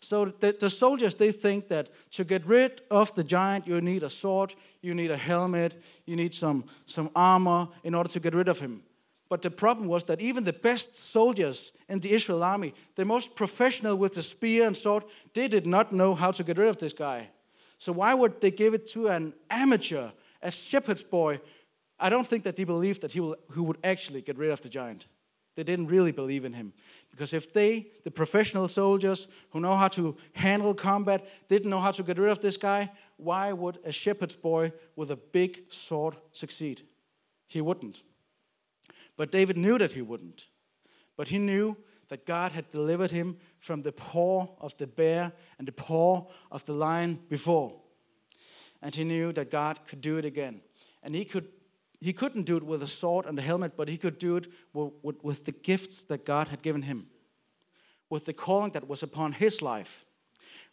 So 0.00 0.26
the, 0.26 0.52
the, 0.52 0.70
soldiers, 0.70 1.14
they 1.14 1.32
think 1.32 1.68
that 1.68 1.88
to 2.12 2.24
get 2.24 2.46
rid 2.46 2.82
of 2.90 3.14
the 3.14 3.24
giant, 3.24 3.66
you 3.66 3.80
need 3.80 4.02
a 4.02 4.10
sword, 4.10 4.54
you 4.80 4.94
need 4.94 5.10
a 5.10 5.16
helmet, 5.16 5.82
you 6.04 6.16
need 6.16 6.34
some, 6.34 6.64
some 6.84 7.10
armor 7.16 7.68
in 7.82 7.94
order 7.94 8.08
to 8.10 8.20
get 8.20 8.34
rid 8.34 8.48
of 8.48 8.60
him. 8.60 8.82
But 9.28 9.42
the 9.42 9.50
problem 9.50 9.88
was 9.88 10.04
that 10.04 10.20
even 10.20 10.44
the 10.44 10.52
best 10.52 11.10
soldiers 11.10 11.72
in 11.88 11.98
the 11.98 12.12
Israel 12.12 12.44
army, 12.44 12.74
the 12.94 13.04
most 13.04 13.34
professional 13.34 13.96
with 13.96 14.14
the 14.14 14.22
spear 14.22 14.66
and 14.66 14.76
sword, 14.76 15.04
they 15.34 15.48
did 15.48 15.66
not 15.66 15.92
know 15.92 16.14
how 16.14 16.30
to 16.30 16.44
get 16.44 16.58
rid 16.58 16.68
of 16.68 16.78
this 16.78 16.92
guy. 16.92 17.30
So 17.78 17.92
why 17.92 18.14
would 18.14 18.40
they 18.40 18.52
give 18.52 18.74
it 18.74 18.86
to 18.88 19.08
an 19.08 19.34
amateur, 19.50 20.10
a 20.42 20.52
shepherd's 20.52 21.02
boy? 21.02 21.40
I 21.98 22.10
don't 22.10 22.26
think 22.26 22.44
that 22.44 22.56
they 22.56 22.64
believed 22.64 23.02
that 23.02 23.12
he, 23.12 23.20
will, 23.20 23.36
would 23.56 23.78
actually 23.82 24.20
get 24.22 24.36
rid 24.36 24.50
of 24.50 24.60
the 24.60 24.68
giant. 24.68 25.06
They 25.54 25.64
didn't 25.64 25.86
really 25.86 26.12
believe 26.12 26.44
in 26.44 26.52
him. 26.52 26.74
Because 27.10 27.32
if 27.32 27.52
they, 27.52 27.86
the 28.04 28.10
professional 28.10 28.68
soldiers 28.68 29.26
who 29.50 29.60
know 29.60 29.74
how 29.74 29.88
to 29.88 30.14
handle 30.34 30.74
combat, 30.74 31.26
didn't 31.48 31.70
know 31.70 31.80
how 31.80 31.92
to 31.92 32.02
get 32.02 32.18
rid 32.18 32.30
of 32.30 32.42
this 32.42 32.58
guy, 32.58 32.90
why 33.16 33.52
would 33.52 33.78
a 33.84 33.90
shepherd's 33.90 34.34
boy 34.34 34.72
with 34.96 35.10
a 35.10 35.16
big 35.16 35.72
sword 35.72 36.16
succeed? 36.32 36.82
He 37.46 37.62
wouldn't. 37.62 38.02
But 39.16 39.32
David 39.32 39.56
knew 39.56 39.78
that 39.78 39.94
he 39.94 40.02
wouldn't. 40.02 40.46
But 41.16 41.28
he 41.28 41.38
knew 41.38 41.78
that 42.08 42.26
God 42.26 42.52
had 42.52 42.70
delivered 42.70 43.10
him 43.10 43.38
from 43.58 43.82
the 43.82 43.92
paw 43.92 44.48
of 44.60 44.76
the 44.76 44.86
bear 44.86 45.32
and 45.58 45.66
the 45.66 45.72
paw 45.72 46.26
of 46.50 46.64
the 46.66 46.74
lion 46.74 47.20
before. 47.30 47.74
And 48.82 48.94
he 48.94 49.04
knew 49.04 49.32
that 49.32 49.50
God 49.50 49.80
could 49.86 50.02
do 50.02 50.18
it 50.18 50.26
again. 50.26 50.60
And 51.02 51.14
he 51.14 51.24
could 51.24 51.48
he 52.00 52.12
couldn't 52.12 52.44
do 52.44 52.56
it 52.56 52.62
with 52.62 52.82
a 52.82 52.86
sword 52.86 53.26
and 53.26 53.38
a 53.38 53.42
helmet, 53.42 53.76
but 53.76 53.88
he 53.88 53.96
could 53.96 54.18
do 54.18 54.36
it 54.36 54.48
with, 54.72 55.16
with, 55.22 55.44
the 55.44 55.52
gifts 55.52 56.02
that 56.04 56.24
God 56.24 56.48
had 56.48 56.62
given 56.62 56.82
him, 56.82 57.06
with 58.10 58.26
the 58.26 58.32
calling 58.32 58.72
that 58.72 58.88
was 58.88 59.02
upon 59.02 59.32
his 59.32 59.62
life, 59.62 60.04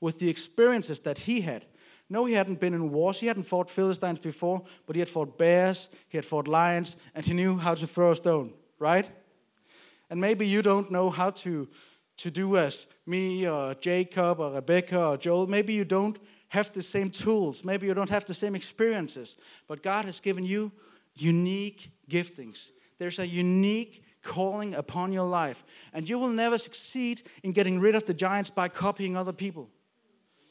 with 0.02 0.20
the 0.20 0.30
experiences 0.30 1.00
that 1.02 1.20
he 1.20 1.42
had. 1.42 1.66
No, 2.10 2.26
he 2.26 2.34
hadn't 2.34 2.60
been 2.60 2.74
in 2.74 2.92
wars. 2.92 3.20
He 3.20 3.28
hadn't 3.28 3.44
fought 3.44 3.70
Philistines 3.70 4.20
before, 4.20 4.64
but 4.86 4.96
he 4.96 5.00
had 5.00 5.10
fought 5.10 5.38
bears, 5.38 5.88
he 6.10 6.18
had 6.18 6.26
fought 6.26 6.48
lions, 6.48 6.96
and 7.16 7.26
he 7.26 7.34
knew 7.34 7.58
how 7.58 7.74
to 7.74 7.88
throw 7.88 8.12
a 8.12 8.16
stone, 8.16 8.54
right? 8.78 9.10
And 10.10 10.20
maybe 10.20 10.46
you 10.46 10.62
don't 10.62 10.92
know 10.92 11.10
how 11.10 11.32
to, 11.32 11.68
to 12.18 12.30
do 12.30 12.58
as 12.58 12.86
me 13.06 13.48
or 13.48 13.74
Jacob 13.76 14.40
or 14.40 14.52
Rebecca 14.52 15.08
or 15.08 15.18
Joel. 15.18 15.48
Maybe 15.48 15.74
you 15.74 15.86
don't 15.86 16.20
have 16.50 16.72
the 16.74 16.84
same 16.84 17.10
tools. 17.10 17.64
Maybe 17.64 17.88
you 17.88 17.94
don't 17.94 18.10
have 18.12 18.26
the 18.26 18.34
same 18.34 18.54
experiences. 18.54 19.36
But 19.68 19.82
God 19.82 20.06
has 20.06 20.20
given 20.20 20.46
you 20.46 20.72
unique 21.16 21.92
giftings. 22.10 22.70
There's 23.00 23.20
a 23.20 23.28
unique 23.28 24.04
calling 24.22 24.74
upon 24.74 25.12
your 25.12 25.28
life. 25.28 25.64
And 25.94 26.08
you 26.08 26.18
will 26.18 26.30
never 26.30 26.58
succeed 26.58 27.22
in 27.44 27.52
getting 27.52 27.80
rid 27.80 27.96
of 27.96 28.06
the 28.06 28.14
giants 28.14 28.50
by 28.50 28.70
copying 28.70 29.16
other 29.16 29.34
people. 29.34 29.70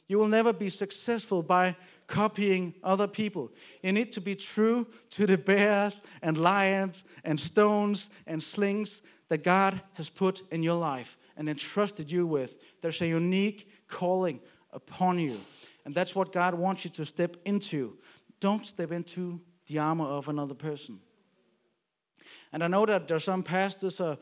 You 0.09 0.19
will 0.19 0.29
never 0.29 0.53
be 0.53 0.69
successful 0.69 1.43
by 1.43 1.75
copying 2.07 2.75
other 2.85 3.09
people. 3.09 3.51
You 3.83 3.93
need 3.93 4.13
to 4.13 4.21
be 4.21 4.35
true 4.35 4.87
to 5.11 5.27
the 5.27 5.39
bears 5.39 6.03
and 6.21 6.37
lions 6.37 7.03
and 7.25 7.41
stones 7.41 8.11
and 8.27 8.43
slings 8.43 9.01
that 9.31 9.43
God 9.43 9.81
has 9.95 10.11
put 10.11 10.43
in 10.53 10.63
your 10.63 10.75
life 10.75 11.17
and 11.37 11.49
entrusted 11.49 12.13
you 12.13 12.27
with. 12.27 12.59
There's 12.83 13.01
a 13.01 13.07
unique 13.07 13.71
calling 13.89 14.41
upon 14.71 15.19
you. 15.19 15.41
And 15.87 15.95
that's 15.95 16.15
what 16.15 16.33
God 16.33 16.55
wants 16.55 16.85
you 16.85 16.91
to 16.91 17.07
step 17.07 17.39
into. 17.47 17.97
Don't 18.41 18.67
step 18.67 18.93
into 18.93 19.41
the 19.73 19.79
armor 19.79 20.05
of 20.05 20.29
another 20.29 20.55
person. 20.55 21.01
And 22.53 22.63
I 22.63 22.69
know 22.69 22.85
that 22.87 23.09
there 23.09 23.17
are 23.17 23.21
some 23.21 23.43
pastors 23.43 24.01
or 24.01 24.19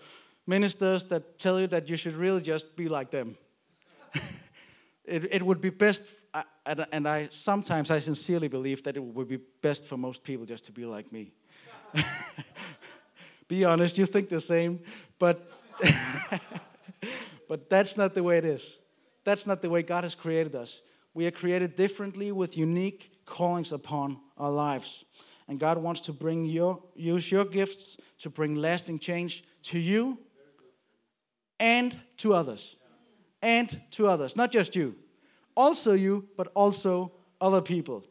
ministers 0.46 1.04
that 1.06 1.38
tell 1.38 1.60
you 1.60 1.66
that 1.68 1.88
you 1.90 1.96
should 1.96 2.14
really 2.14 2.40
just 2.40 2.76
be 2.76 2.88
like 2.88 3.10
them. 3.10 3.36
it, 5.04 5.34
it 5.34 5.42
would 5.42 5.60
be 5.60 5.70
best, 5.70 6.02
and 6.92 7.08
I 7.08 7.28
sometimes 7.30 7.90
I 7.90 7.98
sincerely 7.98 8.48
believe 8.48 8.82
that 8.84 8.96
it 8.96 9.02
would 9.02 9.28
be 9.28 9.38
best 9.60 9.84
for 9.86 9.96
most 9.96 10.22
people 10.22 10.46
just 10.46 10.64
to 10.66 10.72
be 10.72 10.84
like 10.84 11.12
me. 11.12 11.32
be 13.48 13.64
honest, 13.64 13.98
you 13.98 14.06
think 14.06 14.28
the 14.28 14.40
same, 14.40 14.80
but 15.18 15.50
but 17.48 17.68
that's 17.68 17.96
not 17.96 18.14
the 18.14 18.22
way 18.22 18.38
it 18.38 18.44
is. 18.44 18.78
That's 19.24 19.46
not 19.46 19.60
the 19.60 19.70
way 19.70 19.82
God 19.82 20.04
has 20.04 20.14
created 20.14 20.54
us. 20.54 20.82
We 21.14 21.26
are 21.26 21.32
created 21.32 21.74
differently 21.74 22.30
with 22.30 22.56
unique 22.56 23.10
callings 23.26 23.72
upon 23.72 24.18
our 24.38 24.50
lives. 24.50 25.04
And 25.50 25.58
God 25.58 25.78
wants 25.78 26.00
to 26.02 26.12
bring 26.12 26.44
your, 26.44 26.80
use 26.94 27.28
your 27.28 27.44
gifts 27.44 27.96
to 28.18 28.30
bring 28.30 28.54
lasting 28.54 29.00
change 29.00 29.42
to 29.64 29.80
you 29.80 30.16
and 31.58 31.98
to 32.18 32.34
others. 32.34 32.76
And 33.42 33.80
to 33.90 34.06
others. 34.06 34.36
Not 34.36 34.52
just 34.52 34.76
you. 34.76 34.94
Also 35.56 35.92
you, 35.92 36.28
but 36.36 36.52
also 36.54 37.10
other 37.40 37.60
people. 37.60 38.04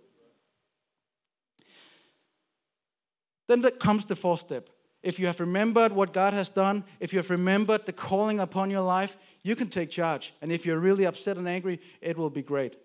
Then 3.47 3.61
that 3.61 3.79
comes 3.79 4.05
the 4.05 4.17
fourth 4.17 4.41
step. 4.41 4.69
If 5.01 5.17
you 5.17 5.27
have 5.27 5.39
remembered 5.39 5.93
what 5.93 6.11
God 6.11 6.33
has 6.33 6.49
done, 6.49 6.83
if 6.99 7.13
you 7.13 7.19
have 7.19 7.29
remembered 7.29 7.85
the 7.85 7.93
calling 7.93 8.41
upon 8.41 8.69
your 8.69 8.81
life, 8.81 9.15
you 9.43 9.55
can 9.55 9.69
take 9.69 9.89
charge. 9.89 10.33
And 10.41 10.51
if 10.51 10.65
you're 10.65 10.77
really 10.77 11.05
upset 11.05 11.37
and 11.37 11.47
angry, 11.47 11.79
it 12.01 12.17
will 12.17 12.29
be 12.29 12.41
great. 12.41 12.75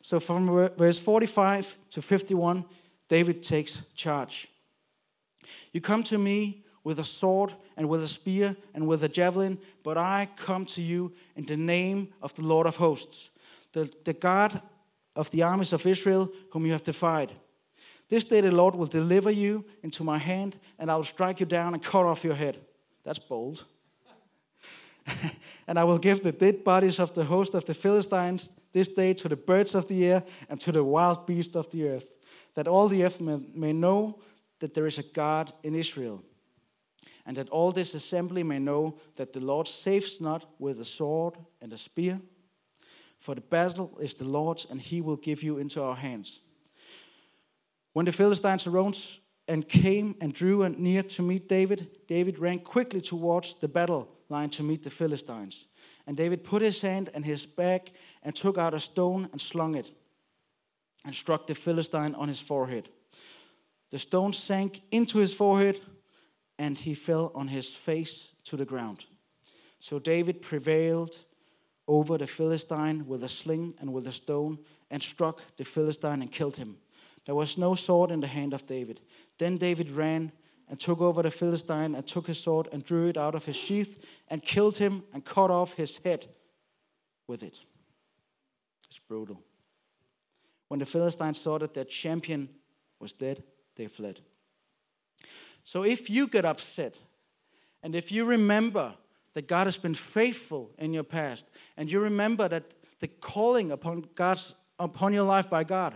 So 0.00 0.20
from 0.20 0.70
verse 0.76 0.98
45 0.98 1.78
to 1.90 2.02
51, 2.02 2.64
David 3.12 3.42
takes 3.42 3.76
charge. 3.94 4.48
You 5.72 5.82
come 5.82 6.02
to 6.04 6.16
me 6.16 6.64
with 6.82 6.98
a 6.98 7.04
sword 7.04 7.52
and 7.76 7.86
with 7.86 8.02
a 8.02 8.08
spear 8.08 8.56
and 8.72 8.86
with 8.86 9.04
a 9.04 9.08
javelin, 9.08 9.58
but 9.82 9.98
I 9.98 10.30
come 10.34 10.64
to 10.68 10.80
you 10.80 11.12
in 11.36 11.44
the 11.44 11.58
name 11.58 12.08
of 12.22 12.32
the 12.36 12.40
Lord 12.40 12.66
of 12.66 12.76
hosts, 12.76 13.28
the, 13.74 13.92
the 14.04 14.14
God 14.14 14.62
of 15.14 15.30
the 15.30 15.42
armies 15.42 15.74
of 15.74 15.84
Israel, 15.84 16.32
whom 16.52 16.64
you 16.64 16.72
have 16.72 16.84
defied. 16.84 17.32
This 18.08 18.24
day 18.24 18.40
the 18.40 18.50
Lord 18.50 18.74
will 18.74 18.86
deliver 18.86 19.30
you 19.30 19.66
into 19.82 20.02
my 20.02 20.16
hand, 20.16 20.56
and 20.78 20.90
I 20.90 20.96
will 20.96 21.04
strike 21.04 21.38
you 21.38 21.44
down 21.44 21.74
and 21.74 21.82
cut 21.82 22.06
off 22.06 22.24
your 22.24 22.34
head. 22.34 22.56
That's 23.04 23.18
bold. 23.18 23.66
and 25.66 25.78
I 25.78 25.84
will 25.84 25.98
give 25.98 26.22
the 26.22 26.32
dead 26.32 26.64
bodies 26.64 26.98
of 26.98 27.12
the 27.12 27.24
host 27.24 27.52
of 27.52 27.66
the 27.66 27.74
Philistines 27.74 28.48
this 28.72 28.88
day 28.88 29.12
to 29.12 29.28
the 29.28 29.36
birds 29.36 29.74
of 29.74 29.86
the 29.86 30.06
air 30.06 30.22
and 30.48 30.58
to 30.60 30.72
the 30.72 30.82
wild 30.82 31.26
beasts 31.26 31.56
of 31.56 31.70
the 31.70 31.88
earth 31.88 32.11
that 32.54 32.68
all 32.68 32.88
the 32.88 33.04
earth 33.04 33.20
may, 33.20 33.72
know 33.72 34.20
that 34.60 34.74
there 34.74 34.86
is 34.86 34.98
a 34.98 35.02
God 35.02 35.52
in 35.62 35.74
Israel, 35.74 36.22
and 37.24 37.36
that 37.36 37.48
all 37.48 37.72
this 37.72 37.94
assembly 37.94 38.42
may 38.42 38.58
know 38.58 38.98
that 39.16 39.32
the 39.32 39.40
Lord 39.40 39.68
saves 39.68 40.20
not 40.20 40.44
with 40.58 40.80
a 40.80 40.84
sword 40.84 41.34
and 41.60 41.72
a 41.72 41.78
spear, 41.78 42.20
for 43.18 43.34
the 43.34 43.40
battle 43.40 43.96
is 44.00 44.14
the 44.14 44.24
Lord's, 44.24 44.66
and 44.68 44.80
he 44.80 45.00
will 45.00 45.16
give 45.16 45.42
you 45.42 45.58
into 45.58 45.82
our 45.82 45.96
hands. 45.96 46.40
When 47.92 48.06
the 48.06 48.12
Philistines 48.12 48.66
arose 48.66 49.20
and 49.46 49.68
came 49.68 50.16
and 50.20 50.32
drew 50.32 50.68
near 50.70 51.02
to 51.02 51.22
meet 51.22 51.48
David, 51.48 51.88
David 52.08 52.38
ran 52.38 52.58
quickly 52.58 53.00
towards 53.00 53.54
the 53.60 53.68
battle 53.68 54.08
line 54.28 54.50
to 54.50 54.62
meet 54.62 54.82
the 54.82 54.90
Philistines. 54.90 55.66
And 56.06 56.16
David 56.16 56.42
put 56.42 56.62
his 56.62 56.80
hand 56.80 57.10
in 57.14 57.22
his 57.22 57.46
bag 57.46 57.92
and 58.22 58.34
took 58.34 58.58
out 58.58 58.74
a 58.74 58.80
stone 58.80 59.28
and 59.30 59.40
slung 59.40 59.76
it 59.76 59.92
and 61.04 61.14
struck 61.14 61.46
the 61.46 61.54
Philistine 61.54 62.14
on 62.14 62.28
his 62.28 62.40
forehead. 62.40 62.88
The 63.90 63.98
stone 63.98 64.32
sank 64.32 64.82
into 64.90 65.18
his 65.18 65.34
forehead, 65.34 65.80
and 66.58 66.78
he 66.78 66.94
fell 66.94 67.32
on 67.34 67.48
his 67.48 67.68
face 67.68 68.28
to 68.44 68.56
the 68.56 68.64
ground. 68.64 69.04
So 69.80 69.98
David 69.98 70.42
prevailed 70.42 71.18
over 71.88 72.16
the 72.16 72.26
Philistine 72.26 73.06
with 73.06 73.24
a 73.24 73.28
sling 73.28 73.74
and 73.80 73.92
with 73.92 74.06
a 74.06 74.12
stone, 74.12 74.58
and 74.90 75.02
struck 75.02 75.40
the 75.56 75.64
Philistine 75.64 76.22
and 76.22 76.30
killed 76.30 76.56
him. 76.56 76.76
There 77.26 77.34
was 77.34 77.58
no 77.58 77.74
sword 77.74 78.10
in 78.10 78.20
the 78.20 78.26
hand 78.26 78.52
of 78.52 78.66
David. 78.66 79.00
Then 79.38 79.56
David 79.56 79.90
ran 79.90 80.32
and 80.68 80.78
took 80.78 81.00
over 81.00 81.22
the 81.22 81.30
Philistine 81.30 81.94
and 81.94 82.06
took 82.06 82.26
his 82.26 82.38
sword 82.38 82.68
and 82.72 82.84
drew 82.84 83.08
it 83.08 83.16
out 83.16 83.34
of 83.34 83.44
his 83.44 83.56
sheath 83.56 84.02
and 84.28 84.42
killed 84.42 84.76
him 84.76 85.04
and 85.12 85.24
cut 85.24 85.50
off 85.50 85.74
his 85.74 85.98
head 86.04 86.26
with 87.26 87.42
it. 87.42 87.60
It's 88.88 88.98
brutal. 89.08 89.42
When 90.72 90.78
the 90.78 90.86
Philistines 90.86 91.38
saw 91.38 91.58
that 91.58 91.74
their 91.74 91.84
champion 91.84 92.48
was 92.98 93.12
dead, 93.12 93.42
they 93.76 93.88
fled. 93.88 94.20
So 95.64 95.84
if 95.84 96.08
you 96.08 96.26
get 96.26 96.46
upset 96.46 96.96
and 97.82 97.94
if 97.94 98.10
you 98.10 98.24
remember 98.24 98.94
that 99.34 99.46
God 99.46 99.66
has 99.66 99.76
been 99.76 99.92
faithful 99.92 100.70
in 100.78 100.94
your 100.94 101.04
past 101.04 101.44
and 101.76 101.92
you 101.92 102.00
remember 102.00 102.48
that 102.48 102.64
the 103.00 103.08
calling 103.08 103.70
upon 103.70 104.06
God's 104.14 104.54
upon 104.78 105.12
your 105.12 105.24
life 105.24 105.50
by 105.50 105.62
God, 105.62 105.92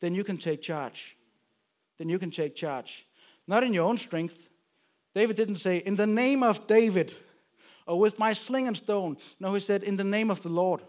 then 0.00 0.14
you 0.14 0.22
can 0.22 0.36
take 0.36 0.60
charge. 0.60 1.16
Then 1.96 2.10
you 2.10 2.18
can 2.18 2.30
take 2.30 2.54
charge. 2.54 3.06
Not 3.46 3.64
in 3.64 3.72
your 3.72 3.88
own 3.88 3.96
strength. 3.96 4.50
David 5.14 5.36
didn't 5.36 5.56
say, 5.56 5.78
In 5.78 5.96
the 5.96 6.06
name 6.06 6.42
of 6.42 6.66
David, 6.66 7.14
or 7.86 7.98
with 7.98 8.18
my 8.18 8.34
sling 8.34 8.66
and 8.66 8.76
stone. 8.76 9.16
No, 9.40 9.54
he 9.54 9.60
said, 9.60 9.82
In 9.82 9.96
the 9.96 10.04
name 10.04 10.30
of 10.30 10.42
the 10.42 10.50
Lord. 10.50 10.82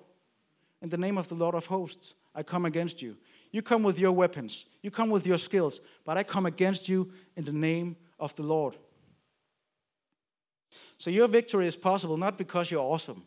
In 0.81 0.89
the 0.89 0.97
name 0.97 1.17
of 1.17 1.29
the 1.29 1.35
Lord 1.35 1.55
of 1.55 1.67
hosts, 1.67 2.13
I 2.39 2.43
come 2.43 2.63
against 2.65 3.01
you. 3.01 3.17
You 3.51 3.61
come 3.61 3.83
with 3.83 3.99
your 3.99 4.13
weapons, 4.13 4.65
you 4.81 4.91
come 4.91 5.09
with 5.09 5.27
your 5.27 5.37
skills, 5.37 5.81
but 6.05 6.17
I 6.17 6.23
come 6.23 6.45
against 6.45 6.87
you 6.87 7.11
in 7.35 7.43
the 7.43 7.51
name 7.51 7.97
of 8.17 8.33
the 8.37 8.43
Lord. 8.43 8.77
So 10.97 11.09
your 11.09 11.27
victory 11.27 11.67
is 11.67 11.75
possible 11.75 12.15
not 12.15 12.37
because 12.37 12.71
you're 12.71 12.93
awesome. 12.93 13.23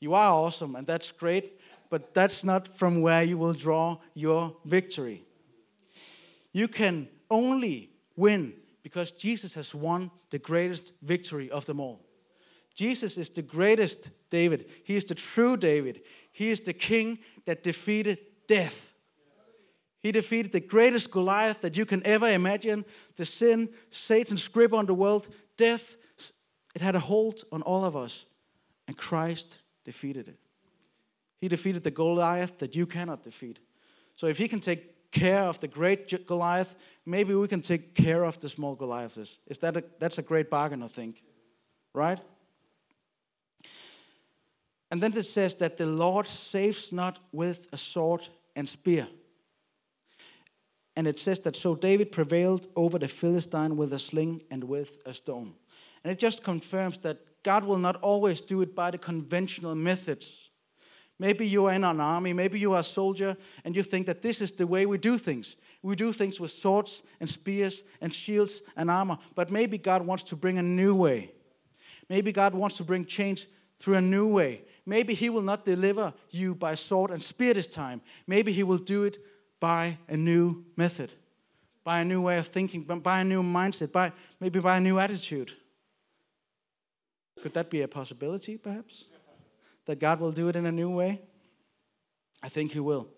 You 0.00 0.14
are 0.14 0.32
awesome, 0.32 0.76
and 0.76 0.86
that's 0.86 1.12
great, 1.12 1.60
but 1.90 2.14
that's 2.14 2.42
not 2.42 2.68
from 2.68 3.02
where 3.02 3.22
you 3.22 3.36
will 3.36 3.52
draw 3.52 3.98
your 4.14 4.56
victory. 4.64 5.24
You 6.52 6.68
can 6.68 7.08
only 7.30 7.90
win 8.16 8.54
because 8.82 9.12
Jesus 9.12 9.52
has 9.54 9.74
won 9.74 10.10
the 10.30 10.38
greatest 10.38 10.92
victory 11.02 11.50
of 11.50 11.66
them 11.66 11.80
all. 11.80 12.00
Jesus 12.74 13.18
is 13.18 13.28
the 13.28 13.42
greatest 13.42 14.08
David. 14.30 14.70
He 14.84 14.96
is 14.96 15.04
the 15.04 15.16
true 15.16 15.56
David. 15.56 16.00
He 16.30 16.50
is 16.50 16.60
the 16.60 16.72
king 16.72 17.18
that 17.44 17.64
defeated 17.64 18.18
death. 18.48 18.84
He 20.00 20.12
defeated 20.12 20.52
the 20.52 20.60
greatest 20.60 21.10
Goliath 21.10 21.60
that 21.60 21.76
you 21.76 21.84
can 21.84 22.04
ever 22.06 22.28
imagine 22.28 22.84
the 23.16 23.24
sin, 23.24 23.68
Satan's 23.90 24.46
grip 24.48 24.72
on 24.72 24.86
the 24.86 24.94
world, 24.94 25.28
death. 25.56 25.96
It 26.74 26.82
had 26.82 26.94
a 26.94 27.00
hold 27.00 27.44
on 27.52 27.62
all 27.62 27.84
of 27.84 27.96
us, 27.96 28.24
and 28.86 28.96
Christ 28.96 29.58
defeated 29.84 30.28
it. 30.28 30.38
He 31.40 31.48
defeated 31.48 31.82
the 31.82 31.90
Goliath 31.90 32.58
that 32.58 32.74
you 32.74 32.86
cannot 32.86 33.22
defeat. 33.22 33.58
So 34.16 34.26
if 34.26 34.38
he 34.38 34.48
can 34.48 34.60
take 34.60 35.10
care 35.10 35.44
of 35.44 35.58
the 35.60 35.68
great 35.68 36.26
Goliath, 36.26 36.74
maybe 37.06 37.34
we 37.34 37.48
can 37.48 37.60
take 37.60 37.94
care 37.94 38.24
of 38.24 38.38
the 38.40 38.48
small 38.48 38.74
Goliaths. 38.74 39.38
Is 39.46 39.58
that 39.58 39.76
a, 39.76 39.84
that's 39.98 40.18
a 40.18 40.22
great 40.22 40.50
bargain, 40.50 40.82
I 40.82 40.88
think. 40.88 41.22
Right? 41.94 42.20
And 44.90 45.02
then 45.02 45.12
it 45.16 45.24
says 45.24 45.54
that 45.56 45.76
the 45.76 45.86
Lord 45.86 46.26
saves 46.28 46.92
not 46.92 47.18
with 47.32 47.66
a 47.72 47.76
sword 47.76 48.26
and 48.58 48.68
spear. 48.68 49.08
And 50.94 51.06
it 51.06 51.18
says 51.18 51.40
that 51.40 51.56
so 51.56 51.74
David 51.74 52.12
prevailed 52.12 52.66
over 52.74 52.98
the 52.98 53.08
Philistine 53.08 53.76
with 53.76 53.92
a 53.92 53.98
sling 53.98 54.42
and 54.50 54.64
with 54.64 54.98
a 55.06 55.14
stone. 55.14 55.54
And 56.02 56.12
it 56.12 56.18
just 56.18 56.42
confirms 56.42 56.98
that 56.98 57.42
God 57.42 57.64
will 57.64 57.78
not 57.78 57.96
always 58.02 58.40
do 58.40 58.60
it 58.60 58.74
by 58.74 58.90
the 58.90 58.98
conventional 58.98 59.74
methods 59.74 60.48
Maybe 61.18 61.46
you 61.46 61.66
are 61.66 61.74
in 61.74 61.82
an 61.82 62.00
army, 62.00 62.32
maybe 62.32 62.60
you 62.60 62.74
are 62.74 62.80
a 62.80 62.84
soldier, 62.84 63.36
and 63.64 63.74
you 63.74 63.82
think 63.82 64.06
that 64.06 64.22
this 64.22 64.40
is 64.40 64.52
the 64.52 64.66
way 64.66 64.86
we 64.86 64.98
do 64.98 65.18
things. 65.18 65.56
We 65.82 65.96
do 65.96 66.12
things 66.12 66.38
with 66.38 66.52
swords 66.52 67.02
and 67.18 67.28
spears 67.28 67.82
and 68.00 68.14
shields 68.14 68.62
and 68.76 68.90
armor, 68.90 69.18
but 69.34 69.50
maybe 69.50 69.78
God 69.78 70.06
wants 70.06 70.22
to 70.24 70.36
bring 70.36 70.58
a 70.58 70.62
new 70.62 70.94
way. 70.94 71.32
Maybe 72.08 72.30
God 72.32 72.54
wants 72.54 72.76
to 72.76 72.84
bring 72.84 73.04
change 73.04 73.48
through 73.80 73.96
a 73.96 74.00
new 74.00 74.28
way. 74.28 74.62
Maybe 74.88 75.12
He 75.12 75.28
will 75.28 75.42
not 75.42 75.66
deliver 75.66 76.14
you 76.30 76.54
by 76.54 76.74
sword 76.74 77.10
and 77.10 77.22
spear 77.22 77.52
this 77.52 77.66
time. 77.66 78.00
Maybe 78.26 78.54
He 78.54 78.62
will 78.62 78.78
do 78.78 79.04
it 79.04 79.18
by 79.60 79.98
a 80.08 80.16
new 80.16 80.64
method, 80.76 81.12
by 81.84 82.00
a 82.00 82.06
new 82.06 82.22
way 82.22 82.38
of 82.38 82.46
thinking, 82.46 82.84
by 82.84 83.20
a 83.20 83.24
new 83.24 83.42
mindset, 83.42 83.92
by 83.92 84.12
maybe 84.40 84.60
by 84.60 84.78
a 84.78 84.80
new 84.80 84.98
attitude. 84.98 85.52
Could 87.42 87.52
that 87.52 87.68
be 87.68 87.82
a 87.82 87.88
possibility, 87.88 88.56
perhaps? 88.56 89.04
that 89.84 89.98
God 89.98 90.20
will 90.20 90.32
do 90.32 90.48
it 90.48 90.56
in 90.56 90.66
a 90.66 90.72
new 90.72 90.90
way? 90.90 91.20
I 92.42 92.48
think 92.48 92.72
He 92.72 92.80
will. 92.80 93.08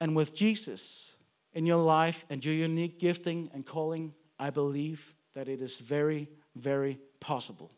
And 0.00 0.14
with 0.14 0.34
Jesus 0.34 1.12
in 1.52 1.66
your 1.66 1.82
life 1.82 2.24
and 2.30 2.44
your 2.44 2.54
unique 2.54 3.00
gifting 3.00 3.50
and 3.52 3.66
calling, 3.66 4.14
I 4.38 4.50
believe 4.50 5.14
that 5.34 5.48
it 5.48 5.60
is 5.60 5.78
very, 5.78 6.28
very 6.54 6.98
possible 7.20 7.72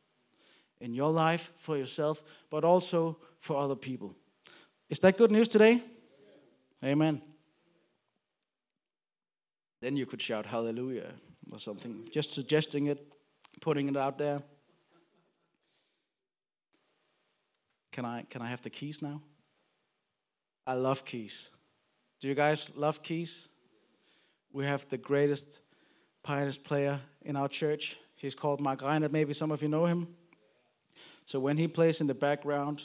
in 0.80 0.94
your 0.94 1.10
life 1.10 1.52
for 1.56 1.76
yourself, 1.76 2.22
but 2.50 2.64
also 2.64 3.18
for 3.38 3.56
other 3.56 3.76
people. 3.76 4.14
Is 4.88 4.98
that 5.00 5.16
good 5.16 5.30
news 5.30 5.48
today? 5.48 5.82
Amen. 6.84 7.22
Then 9.80 9.96
you 9.96 10.06
could 10.06 10.20
shout 10.20 10.46
hallelujah 10.46 11.12
or 11.52 11.58
something, 11.58 12.08
just 12.12 12.32
suggesting 12.32 12.86
it, 12.86 13.12
putting 13.60 13.88
it 13.88 13.96
out 13.96 14.18
there. 14.18 14.42
Can 17.92 18.04
I, 18.04 18.24
can 18.30 18.40
I 18.42 18.48
have 18.48 18.62
the 18.62 18.70
keys 18.70 19.02
now? 19.02 19.20
I 20.66 20.74
love 20.74 21.04
keys. 21.04 21.48
Do 22.20 22.28
you 22.28 22.34
guys 22.34 22.70
love 22.76 23.02
keys? 23.02 23.48
We 24.52 24.64
have 24.64 24.88
the 24.88 24.98
greatest 24.98 25.60
pianist 26.22 26.64
player 26.64 27.00
in 27.22 27.36
our 27.36 27.48
church. 27.48 27.96
He's 28.14 28.34
called 28.34 28.60
Mark 28.60 28.80
Reiner. 28.80 29.10
Maybe 29.10 29.32
some 29.32 29.50
of 29.50 29.62
you 29.62 29.68
know 29.68 29.86
him. 29.86 30.08
So 31.26 31.38
when 31.38 31.56
he 31.56 31.68
plays 31.68 32.00
in 32.00 32.06
the 32.06 32.14
background, 32.14 32.84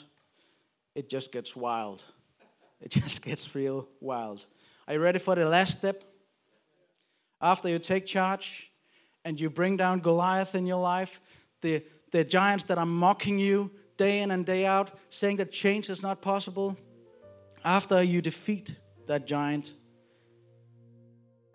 it 0.94 1.08
just 1.08 1.32
gets 1.32 1.54
wild. 1.56 2.04
It 2.80 2.90
just 3.02 3.22
gets 3.22 3.54
real 3.54 3.88
wild. 4.00 4.46
Are 4.86 4.94
you 4.94 5.00
ready 5.00 5.18
for 5.18 5.34
the 5.34 5.44
last 5.44 5.78
step? 5.78 6.04
After 7.40 7.68
you 7.68 7.78
take 7.78 8.06
charge 8.06 8.70
and 9.24 9.40
you 9.40 9.50
bring 9.50 9.76
down 9.76 10.00
Goliath 10.00 10.54
in 10.54 10.66
your 10.66 10.80
life, 10.80 11.20
the, 11.60 11.84
the 12.12 12.24
giants 12.24 12.64
that 12.64 12.78
are 12.78 12.86
mocking 12.86 13.38
you, 13.38 13.70
day 13.96 14.20
in 14.20 14.30
and 14.30 14.46
day 14.46 14.64
out, 14.64 14.98
saying 15.08 15.36
that 15.36 15.50
change 15.50 15.90
is 15.90 16.02
not 16.02 16.22
possible, 16.22 16.76
after 17.64 18.02
you 18.02 18.22
defeat 18.22 18.76
that 19.06 19.26
giant, 19.26 19.72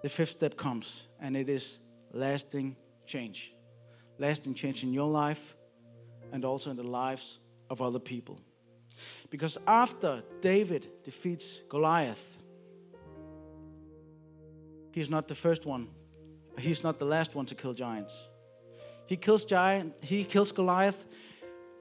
the 0.03 0.09
fifth 0.09 0.31
step 0.31 0.57
comes, 0.57 1.03
and 1.19 1.37
it 1.37 1.47
is 1.47 1.77
lasting 2.11 2.75
change. 3.05 3.53
Lasting 4.17 4.55
change 4.55 4.83
in 4.83 4.93
your 4.93 5.09
life 5.09 5.55
and 6.31 6.45
also 6.45 6.69
in 6.69 6.77
the 6.77 6.83
lives 6.83 7.39
of 7.69 7.81
other 7.81 7.99
people. 7.99 8.39
Because 9.29 9.57
after 9.67 10.23
David 10.41 10.87
defeats 11.03 11.45
Goliath, 11.69 12.25
he's 14.91 15.09
not 15.09 15.27
the 15.27 15.35
first 15.35 15.65
one, 15.65 15.87
he's 16.57 16.83
not 16.83 16.99
the 16.99 17.05
last 17.05 17.35
one 17.35 17.45
to 17.45 17.55
kill 17.55 17.73
giants. 17.73 18.15
He 19.05 19.17
kills 19.17 19.43
giant, 19.43 19.93
he 20.01 20.23
kills 20.23 20.51
Goliath, 20.51 21.05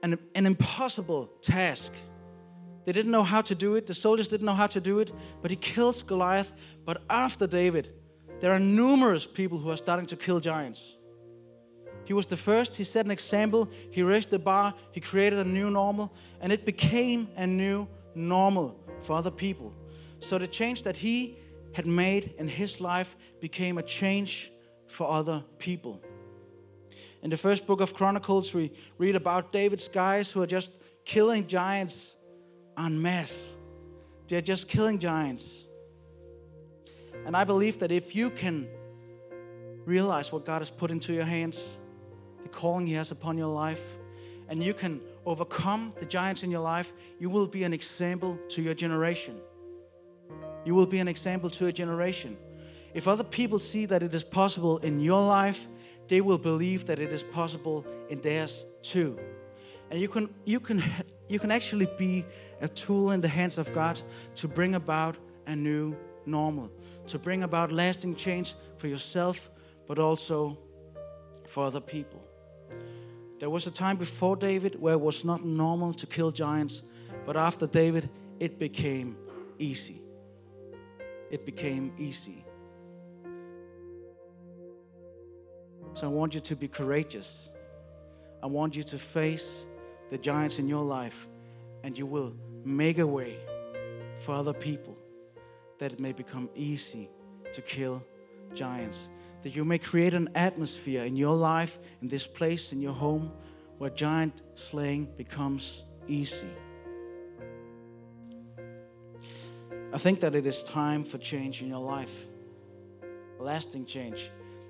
an, 0.03 0.17
an 0.35 0.45
impossible 0.45 1.27
task. 1.41 1.91
They 2.85 2.91
didn't 2.91 3.11
know 3.11 3.23
how 3.23 3.41
to 3.41 3.53
do 3.53 3.75
it. 3.75 3.85
The 3.85 3.93
soldiers 3.93 4.27
didn't 4.27 4.45
know 4.45 4.55
how 4.55 4.67
to 4.67 4.81
do 4.81 4.99
it, 4.99 5.11
but 5.41 5.51
he 5.51 5.57
kills 5.57 6.01
Goliath. 6.01 6.51
But 6.83 7.03
after 7.09 7.45
David, 7.45 7.93
there 8.39 8.51
are 8.51 8.59
numerous 8.59 9.25
people 9.25 9.59
who 9.59 9.69
are 9.69 9.77
starting 9.77 10.07
to 10.07 10.15
kill 10.15 10.39
giants. 10.39 10.81
He 12.05 12.13
was 12.13 12.25
the 12.25 12.37
first, 12.37 12.75
he 12.75 12.83
set 12.83 13.05
an 13.05 13.11
example, 13.11 13.69
he 13.91 14.03
raised 14.03 14.29
the 14.29 14.39
bar, 14.39 14.73
he 14.91 14.99
created 14.99 15.39
a 15.39 15.45
new 15.45 15.69
normal, 15.69 16.13
and 16.39 16.51
it 16.51 16.65
became 16.65 17.29
a 17.35 17.45
new 17.45 17.87
normal 18.15 18.79
for 19.03 19.13
other 19.13 19.31
people. 19.31 19.73
So 20.19 20.37
the 20.37 20.47
change 20.47 20.83
that 20.83 20.97
he 20.97 21.37
had 21.73 21.87
made 21.87 22.33
in 22.37 22.47
his 22.47 22.79
life 22.81 23.15
became 23.39 23.77
a 23.77 23.83
change 23.83 24.51
for 24.87 25.09
other 25.09 25.43
people. 25.57 26.01
In 27.23 27.29
the 27.29 27.37
first 27.37 27.67
book 27.67 27.81
of 27.81 27.93
Chronicles, 27.93 28.53
we 28.53 28.71
read 28.97 29.15
about 29.15 29.51
David's 29.51 29.87
guys 29.87 30.29
who 30.29 30.41
are 30.41 30.47
just 30.47 30.71
killing 31.05 31.47
giants 31.47 32.13
en 32.77 33.01
masse. 33.01 33.33
They're 34.27 34.41
just 34.41 34.67
killing 34.67 34.97
giants. 34.97 35.45
And 37.25 37.37
I 37.37 37.43
believe 37.43 37.79
that 37.79 37.91
if 37.91 38.15
you 38.15 38.31
can 38.31 38.67
realize 39.85 40.31
what 40.31 40.45
God 40.45 40.59
has 40.59 40.69
put 40.69 40.89
into 40.89 41.13
your 41.13 41.25
hands, 41.25 41.59
the 42.43 42.49
calling 42.49 42.87
He 42.87 42.93
has 42.93 43.11
upon 43.11 43.37
your 43.37 43.47
life, 43.47 43.83
and 44.49 44.61
you 44.63 44.73
can 44.73 45.01
overcome 45.25 45.93
the 45.99 46.05
giants 46.05 46.43
in 46.43 46.51
your 46.51 46.61
life, 46.61 46.91
you 47.19 47.29
will 47.29 47.47
be 47.47 47.63
an 47.63 47.73
example 47.73 48.37
to 48.49 48.61
your 48.61 48.73
generation. 48.73 49.39
You 50.65 50.75
will 50.75 50.85
be 50.85 50.99
an 50.99 51.07
example 51.07 51.49
to 51.51 51.67
a 51.67 51.71
generation. 51.71 52.37
If 52.93 53.07
other 53.07 53.23
people 53.23 53.59
see 53.59 53.85
that 53.85 54.03
it 54.03 54.13
is 54.13 54.23
possible 54.23 54.77
in 54.79 54.99
your 54.99 55.25
life, 55.25 55.65
they 56.07 56.21
will 56.21 56.37
believe 56.37 56.85
that 56.87 56.99
it 56.99 57.11
is 57.13 57.23
possible 57.23 57.85
in 58.09 58.19
theirs 58.21 58.65
too. 58.81 59.17
And 59.89 59.99
you 59.99 60.07
can, 60.07 60.29
you, 60.45 60.59
can, 60.59 60.83
you 61.29 61.39
can 61.39 61.51
actually 61.51 61.87
be 61.97 62.25
a 62.59 62.67
tool 62.67 63.11
in 63.11 63.21
the 63.21 63.27
hands 63.27 63.57
of 63.57 63.71
God 63.73 64.01
to 64.35 64.47
bring 64.47 64.75
about 64.75 65.17
a 65.47 65.55
new 65.55 65.95
normal, 66.25 66.69
to 67.07 67.17
bring 67.17 67.43
about 67.43 67.71
lasting 67.71 68.15
change 68.15 68.55
for 68.77 68.87
yourself, 68.87 69.49
but 69.87 69.97
also 69.99 70.57
for 71.47 71.65
other 71.65 71.81
people. 71.81 72.21
There 73.41 73.49
was 73.49 73.65
a 73.65 73.71
time 73.71 73.97
before 73.97 74.35
David 74.35 74.79
where 74.79 74.93
it 74.93 75.01
was 75.01 75.25
not 75.25 75.43
normal 75.43 75.93
to 75.93 76.05
kill 76.05 76.29
giants, 76.29 76.83
but 77.25 77.35
after 77.35 77.65
David, 77.65 78.07
it 78.39 78.59
became 78.59 79.17
easy. 79.57 79.99
It 81.31 81.43
became 81.43 81.91
easy. 81.97 82.45
So 85.93 86.05
I 86.05 86.09
want 86.09 86.35
you 86.35 86.39
to 86.39 86.55
be 86.55 86.67
courageous. 86.67 87.49
I 88.43 88.45
want 88.45 88.75
you 88.75 88.83
to 88.83 88.99
face 88.99 89.49
the 90.11 90.19
giants 90.19 90.59
in 90.59 90.67
your 90.67 90.83
life, 90.83 91.27
and 91.83 91.97
you 91.97 92.05
will 92.05 92.35
make 92.63 92.99
a 92.99 93.07
way 93.07 93.39
for 94.19 94.35
other 94.35 94.53
people 94.53 94.95
that 95.79 95.91
it 95.91 95.99
may 95.99 96.11
become 96.11 96.47
easy 96.53 97.09
to 97.53 97.61
kill 97.63 98.03
giants. 98.53 99.09
That 99.43 99.55
you 99.55 99.65
may 99.65 99.79
create 99.79 100.13
an 100.13 100.29
atmosphere 100.35 101.03
in 101.03 101.15
your 101.15 101.35
life, 101.35 101.79
in 102.01 102.07
this 102.07 102.27
place, 102.27 102.71
in 102.71 102.81
your 102.81 102.93
home, 102.93 103.31
where 103.77 103.89
giant 103.89 104.41
slaying 104.53 105.07
becomes 105.17 105.81
easy. 106.07 106.51
I 109.93 109.97
think 109.97 110.19
that 110.21 110.35
it 110.35 110.45
is 110.45 110.63
time 110.63 111.03
for 111.03 111.17
change 111.17 111.61
in 111.61 111.67
your 111.67 111.79
life, 111.79 112.13
lasting 113.39 113.85
change, 113.85 114.29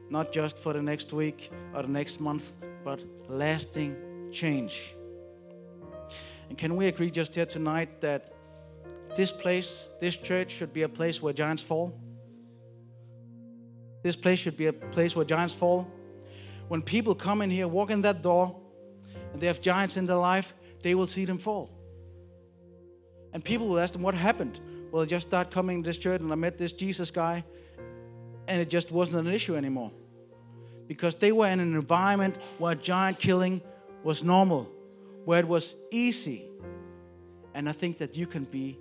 not 0.10 0.32
just 0.32 0.58
for 0.58 0.74
the 0.74 0.82
next 0.82 1.14
week 1.14 1.52
or 1.76 1.84
the 1.84 1.90
next 1.90 2.20
month, 2.20 2.54
but 2.84 3.04
lasting 3.28 3.96
change. 4.32 4.96
And 6.50 6.58
can 6.58 6.76
we 6.76 6.88
agree 6.88 7.12
just 7.12 7.36
here 7.36 7.46
tonight 7.46 8.02
that 8.02 8.34
this 9.16 9.32
place, 9.32 9.86
this 10.00 10.16
church, 10.16 10.52
should 10.54 10.74
be 10.74 10.84
a 10.84 10.90
place 10.90 11.22
where 11.22 11.34
giants 11.34 11.62
fall? 11.62 12.00
This 14.04 14.16
place 14.16 14.40
should 14.40 14.58
be 14.58 14.68
a 14.68 14.74
place 14.74 15.16
where 15.16 15.26
giants 15.26 15.54
fall. 15.54 15.88
When 16.68 16.82
people 16.82 17.14
come 17.16 17.42
in 17.42 17.50
here, 17.50 17.68
walk 17.68 17.92
in 17.92 18.02
that 18.02 18.22
door, 18.22 18.56
and 19.34 19.42
they 19.42 19.48
have 19.48 19.62
giants 19.62 19.98
in 19.98 20.06
their 20.06 20.18
life, 20.18 20.54
they 20.82 20.96
will 20.96 21.08
see 21.08 21.26
them 21.26 21.38
fall. 21.38 21.70
And 23.34 23.44
people 23.44 23.68
will 23.68 23.80
ask 23.80 23.94
them, 23.94 24.02
What 24.02 24.16
happened? 24.16 24.60
Well, 24.92 25.04
I 25.04 25.06
just 25.06 25.28
started 25.28 25.54
coming 25.54 25.84
to 25.84 25.90
this 25.90 25.98
church 25.98 26.20
and 26.20 26.32
I 26.32 26.36
met 26.36 26.58
this 26.58 26.74
Jesus 26.74 27.12
guy, 27.12 27.46
and 28.48 28.62
it 28.62 28.70
just 28.70 28.92
wasn't 28.92 29.28
an 29.28 29.34
issue 29.34 29.56
anymore. 29.56 29.92
Because 30.88 31.16
they 31.16 31.32
were 31.32 31.48
in 31.48 31.62
an 31.62 31.74
environment 31.74 32.36
where 32.58 32.76
giant 32.76 33.20
killing 33.20 33.62
was 34.04 34.24
normal, 34.24 34.70
where 35.24 35.40
it 35.40 35.48
was 35.48 35.76
easy. 35.92 36.50
And 37.54 37.70
I 37.70 37.72
think 37.72 38.00
that 38.00 38.18
you 38.18 38.28
can 38.28 38.44
be 38.44 38.78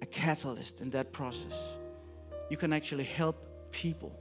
a 0.00 0.06
catalyst 0.06 0.80
in 0.80 0.90
that 0.90 1.12
process. 1.12 1.58
You 2.48 2.56
can 2.56 2.72
actually 2.72 3.04
help 3.04 3.36
people. 3.72 4.18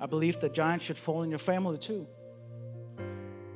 I 0.00 0.06
believe 0.06 0.40
that 0.40 0.54
giants 0.54 0.86
should 0.86 0.98
fall 0.98 1.22
in 1.22 1.30
your 1.30 1.38
family 1.38 1.78
too. 1.78 2.06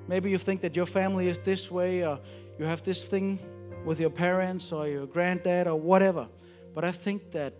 Maybe 0.06 0.30
you 0.30 0.38
think 0.38 0.60
that 0.60 0.76
your 0.76 0.86
family 0.86 1.28
is 1.28 1.38
this 1.38 1.70
way, 1.70 2.04
or 2.04 2.20
you 2.58 2.66
have 2.66 2.82
this 2.82 3.00
thing 3.02 3.38
with 3.84 3.98
your 3.98 4.10
parents, 4.10 4.70
or 4.70 4.86
your 4.86 5.06
granddad, 5.06 5.66
or 5.66 5.76
whatever. 5.76 6.28
But 6.74 6.84
I 6.84 6.92
think 6.92 7.30
that 7.30 7.54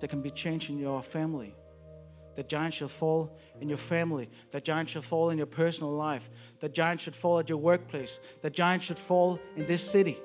there 0.00 0.08
can 0.08 0.20
be 0.20 0.30
change 0.30 0.68
in 0.70 0.78
your 0.78 1.02
family. 1.02 1.54
That 2.34 2.48
giants 2.48 2.76
shall 2.76 2.88
fall 2.88 3.36
in 3.60 3.68
your 3.68 3.78
family. 3.78 4.30
That 4.52 4.64
giants 4.64 4.92
shall 4.92 5.02
fall 5.02 5.30
in 5.30 5.38
your 5.38 5.46
personal 5.46 5.92
life. 5.92 6.28
That 6.60 6.72
giants 6.72 7.04
should 7.04 7.16
fall 7.16 7.38
at 7.38 7.48
your 7.48 7.58
workplace. 7.58 8.18
That 8.42 8.52
giants 8.52 8.86
should 8.86 8.98
fall 8.98 9.40
in 9.56 9.66
this 9.66 9.82
city. 9.82 10.18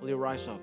Will 0.00 0.10
you 0.10 0.16
rise 0.16 0.46
up? 0.48 0.60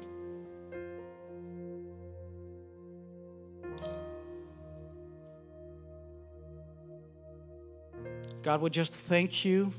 God, 8.41 8.61
we 8.61 8.71
just 8.71 8.93
thank 8.93 9.45
you 9.45 9.71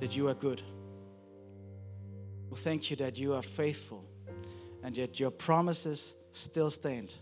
that 0.00 0.14
you 0.14 0.28
are 0.28 0.34
good. 0.34 0.60
We 2.50 2.58
thank 2.58 2.90
you 2.90 2.96
that 2.96 3.16
you 3.16 3.34
are 3.34 3.42
faithful 3.42 4.04
and 4.82 4.96
yet 4.96 5.18
your 5.18 5.30
promises 5.30 6.12
still 6.32 6.70
stand. 6.70 7.14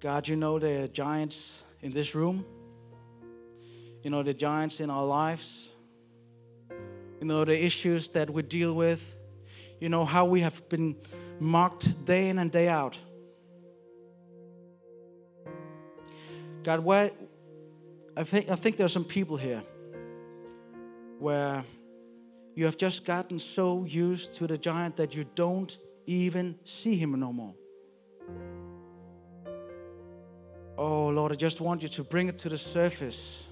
God, 0.00 0.28
you 0.28 0.36
know 0.36 0.60
the 0.60 0.88
giants 0.92 1.50
in 1.82 1.92
this 1.92 2.14
room. 2.14 2.44
You 4.04 4.10
know 4.10 4.22
the 4.22 4.34
giants 4.34 4.78
in 4.78 4.90
our 4.90 5.04
lives. 5.04 5.68
You 7.20 7.26
know 7.26 7.44
the 7.44 7.64
issues 7.64 8.10
that 8.10 8.30
we 8.30 8.42
deal 8.42 8.74
with. 8.74 9.02
You 9.80 9.88
know 9.88 10.04
how 10.04 10.24
we 10.24 10.40
have 10.40 10.68
been 10.68 10.94
mocked 11.40 12.04
day 12.04 12.28
in 12.28 12.38
and 12.38 12.52
day 12.52 12.68
out. 12.68 12.96
God, 16.62 16.80
where 16.80 17.10
I 18.16 18.24
think 18.24 18.50
I 18.50 18.56
think 18.56 18.76
there 18.76 18.86
are 18.86 18.90
some 18.90 19.04
people 19.04 19.36
here 19.36 19.62
where 21.18 21.64
you 22.54 22.64
have 22.64 22.76
just 22.76 23.04
gotten 23.04 23.38
so 23.38 23.84
used 23.84 24.32
to 24.34 24.46
the 24.46 24.58
giant 24.58 24.96
that 24.96 25.14
you 25.14 25.24
don't 25.34 25.78
even 26.06 26.58
see 26.64 26.96
him 26.96 27.18
no 27.18 27.32
more. 27.32 27.54
Oh, 30.76 31.08
Lord, 31.08 31.32
I 31.32 31.34
just 31.34 31.60
want 31.60 31.82
you 31.82 31.88
to 31.88 32.04
bring 32.04 32.28
it 32.28 32.38
to 32.38 32.48
the 32.48 32.58
surface. 32.58 33.42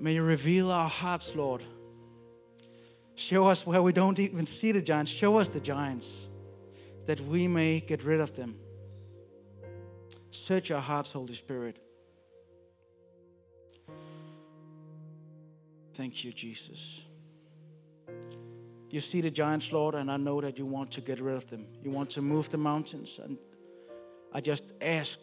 May 0.00 0.14
you 0.14 0.22
reveal 0.22 0.70
our 0.70 0.88
hearts, 0.88 1.32
Lord. 1.34 1.62
Show 3.14 3.46
us 3.46 3.64
where 3.64 3.80
we 3.80 3.92
don't 3.92 4.18
even 4.18 4.44
see 4.44 4.72
the 4.72 4.82
giants. 4.82 5.12
Show 5.12 5.38
us 5.38 5.48
the 5.48 5.60
giants 5.60 6.08
that 7.06 7.20
we 7.20 7.46
may 7.46 7.80
get 7.80 8.02
rid 8.02 8.20
of 8.20 8.34
them. 8.34 8.56
Search 10.46 10.70
our 10.70 10.80
hearts, 10.82 11.10
Holy 11.10 11.32
Spirit. 11.32 11.78
Thank 15.94 16.22
you, 16.22 16.34
Jesus. 16.34 17.00
You 18.90 19.00
see 19.00 19.22
the 19.22 19.30
giants, 19.30 19.72
Lord, 19.72 19.94
and 19.94 20.10
I 20.10 20.18
know 20.18 20.42
that 20.42 20.58
you 20.58 20.66
want 20.66 20.90
to 20.90 21.00
get 21.00 21.18
rid 21.18 21.34
of 21.34 21.48
them. 21.48 21.66
You 21.82 21.90
want 21.90 22.10
to 22.10 22.20
move 22.20 22.50
the 22.50 22.58
mountains, 22.58 23.18
and 23.24 23.38
I 24.34 24.42
just 24.42 24.74
ask 24.82 25.18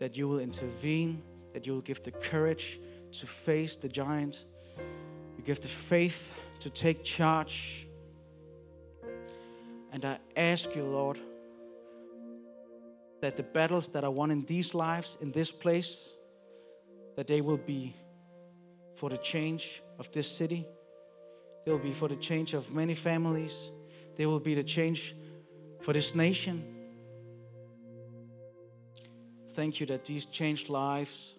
that 0.00 0.18
you 0.18 0.28
will 0.28 0.40
intervene, 0.40 1.22
that 1.54 1.66
you 1.66 1.72
will 1.72 1.80
give 1.80 2.02
the 2.02 2.12
courage 2.12 2.78
to 3.12 3.26
face 3.26 3.78
the 3.78 3.88
giant. 3.88 4.44
You 5.38 5.44
give 5.44 5.62
the 5.62 5.68
faith 5.68 6.20
to 6.58 6.68
take 6.68 7.04
charge. 7.04 7.86
And 9.92 10.04
I 10.04 10.18
ask 10.36 10.76
you, 10.76 10.82
Lord, 10.82 11.20
that 13.20 13.36
the 13.36 13.42
battles 13.42 13.88
that 13.88 14.04
are 14.04 14.10
won 14.10 14.30
in 14.30 14.44
these 14.44 14.74
lives, 14.74 15.16
in 15.20 15.32
this 15.32 15.50
place, 15.50 15.96
that 17.16 17.26
they 17.26 17.40
will 17.40 17.58
be 17.58 17.96
for 18.94 19.10
the 19.10 19.16
change 19.16 19.82
of 19.98 20.10
this 20.12 20.30
city. 20.30 20.66
They 21.64 21.72
will 21.72 21.78
be 21.78 21.92
for 21.92 22.08
the 22.08 22.16
change 22.16 22.54
of 22.54 22.72
many 22.72 22.94
families. 22.94 23.56
They 24.16 24.26
will 24.26 24.40
be 24.40 24.54
the 24.54 24.64
change 24.64 25.14
for 25.80 25.92
this 25.92 26.14
nation 26.14 26.76
thank 29.56 29.80
you 29.80 29.86
that 29.86 30.04
these 30.04 30.26
changed 30.26 30.68
lives 30.68 31.34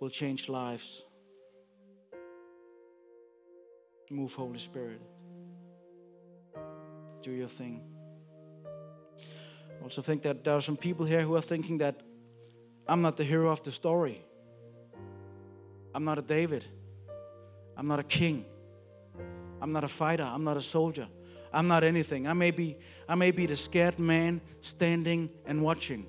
will 0.00 0.08
change 0.08 0.48
lives. 0.48 1.02
Move, 4.10 4.32
Holy 4.32 4.58
Spirit. 4.58 5.02
Do 7.20 7.30
your 7.30 7.48
thing. 7.48 7.97
Also, 9.82 10.02
think 10.02 10.22
that 10.22 10.44
there 10.44 10.54
are 10.54 10.60
some 10.60 10.76
people 10.76 11.06
here 11.06 11.22
who 11.22 11.36
are 11.36 11.42
thinking 11.42 11.78
that 11.78 12.00
I'm 12.86 13.02
not 13.02 13.16
the 13.16 13.24
hero 13.24 13.50
of 13.50 13.62
the 13.62 13.70
story. 13.70 14.24
I'm 15.94 16.04
not 16.04 16.18
a 16.18 16.22
David. 16.22 16.64
I'm 17.76 17.86
not 17.86 17.98
a 17.98 18.04
king. 18.04 18.44
I'm 19.60 19.72
not 19.72 19.84
a 19.84 19.88
fighter. 19.88 20.24
I'm 20.24 20.44
not 20.44 20.56
a 20.56 20.62
soldier. 20.62 21.08
I'm 21.52 21.68
not 21.68 21.84
anything. 21.84 22.26
I 22.26 22.32
may 22.32 22.50
be, 22.50 22.76
I 23.08 23.14
may 23.14 23.30
be 23.30 23.46
the 23.46 23.56
scared 23.56 23.98
man 23.98 24.40
standing 24.60 25.30
and 25.46 25.62
watching. 25.62 26.06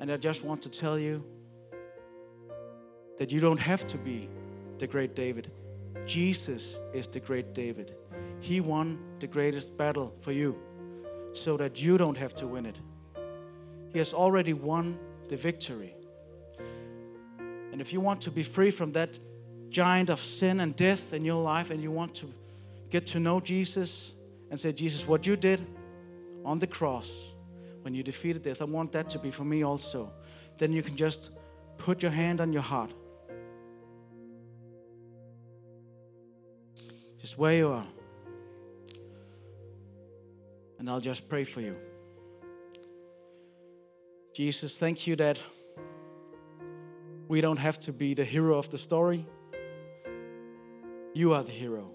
And 0.00 0.12
I 0.12 0.16
just 0.16 0.44
want 0.44 0.62
to 0.62 0.68
tell 0.68 0.98
you 0.98 1.24
that 3.18 3.32
you 3.32 3.40
don't 3.40 3.58
have 3.58 3.86
to 3.86 3.98
be 3.98 4.28
the 4.78 4.86
great 4.86 5.14
David. 5.14 5.50
Jesus 6.04 6.76
is 6.92 7.08
the 7.08 7.20
great 7.20 7.54
David. 7.54 7.94
He 8.40 8.60
won 8.60 8.98
the 9.20 9.26
greatest 9.26 9.76
battle 9.76 10.14
for 10.20 10.32
you 10.32 10.56
so 11.36 11.56
that 11.56 11.82
you 11.82 11.98
don't 11.98 12.16
have 12.16 12.34
to 12.36 12.46
win 12.46 12.66
it. 12.66 12.78
He 13.92 13.98
has 13.98 14.12
already 14.12 14.52
won 14.52 14.98
the 15.28 15.36
victory. 15.36 15.94
And 17.72 17.80
if 17.80 17.92
you 17.92 18.00
want 18.00 18.20
to 18.22 18.30
be 18.30 18.42
free 18.42 18.70
from 18.70 18.92
that 18.92 19.18
giant 19.70 20.10
of 20.10 20.20
sin 20.20 20.60
and 20.60 20.74
death 20.74 21.12
in 21.12 21.24
your 21.24 21.42
life 21.42 21.70
and 21.70 21.82
you 21.82 21.90
want 21.90 22.14
to 22.16 22.32
get 22.90 23.06
to 23.06 23.20
know 23.20 23.40
Jesus 23.40 24.12
and 24.50 24.58
say, 24.58 24.72
Jesus, 24.72 25.06
what 25.06 25.26
you 25.26 25.36
did 25.36 25.66
on 26.44 26.58
the 26.58 26.66
cross 26.66 27.10
when 27.82 27.94
you 27.94 28.02
defeated 28.02 28.42
death. 28.42 28.62
I 28.62 28.64
want 28.64 28.92
that 28.92 29.10
to 29.10 29.18
be 29.18 29.30
for 29.30 29.44
me 29.44 29.64
also. 29.64 30.10
Then 30.58 30.72
you 30.72 30.82
can 30.82 30.96
just 30.96 31.30
put 31.78 32.02
your 32.02 32.12
hand 32.12 32.40
on 32.40 32.52
your 32.52 32.62
heart. 32.62 32.92
Just 37.18 37.36
where 37.36 37.54
you 37.54 37.68
are. 37.68 37.86
And 40.78 40.90
I'll 40.90 41.00
just 41.00 41.28
pray 41.28 41.44
for 41.44 41.60
you. 41.60 41.76
Jesus, 44.34 44.74
thank 44.74 45.06
you 45.06 45.16
that 45.16 45.38
we 47.28 47.40
don't 47.40 47.56
have 47.56 47.78
to 47.80 47.92
be 47.92 48.14
the 48.14 48.24
hero 48.24 48.58
of 48.58 48.68
the 48.70 48.78
story. 48.78 49.26
You 51.14 51.32
are 51.32 51.42
the 51.42 51.52
hero. 51.52 51.90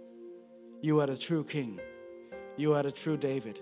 You 0.82 0.99
are 0.99 1.07
the 1.07 1.17
true 1.17 1.43
king. 1.43 1.79
You 2.57 2.73
are 2.73 2.84
the 2.84 2.91
true 2.91 3.17
David. 3.17 3.59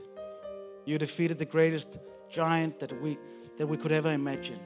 You 0.85 0.97
defeated 0.97 1.37
the 1.37 1.45
greatest 1.45 1.97
giant 2.29 2.79
that 2.79 3.01
we 3.01 3.17
that 3.57 3.67
we 3.67 3.75
could 3.75 3.91
ever 3.91 4.11
imagine. 4.13 4.59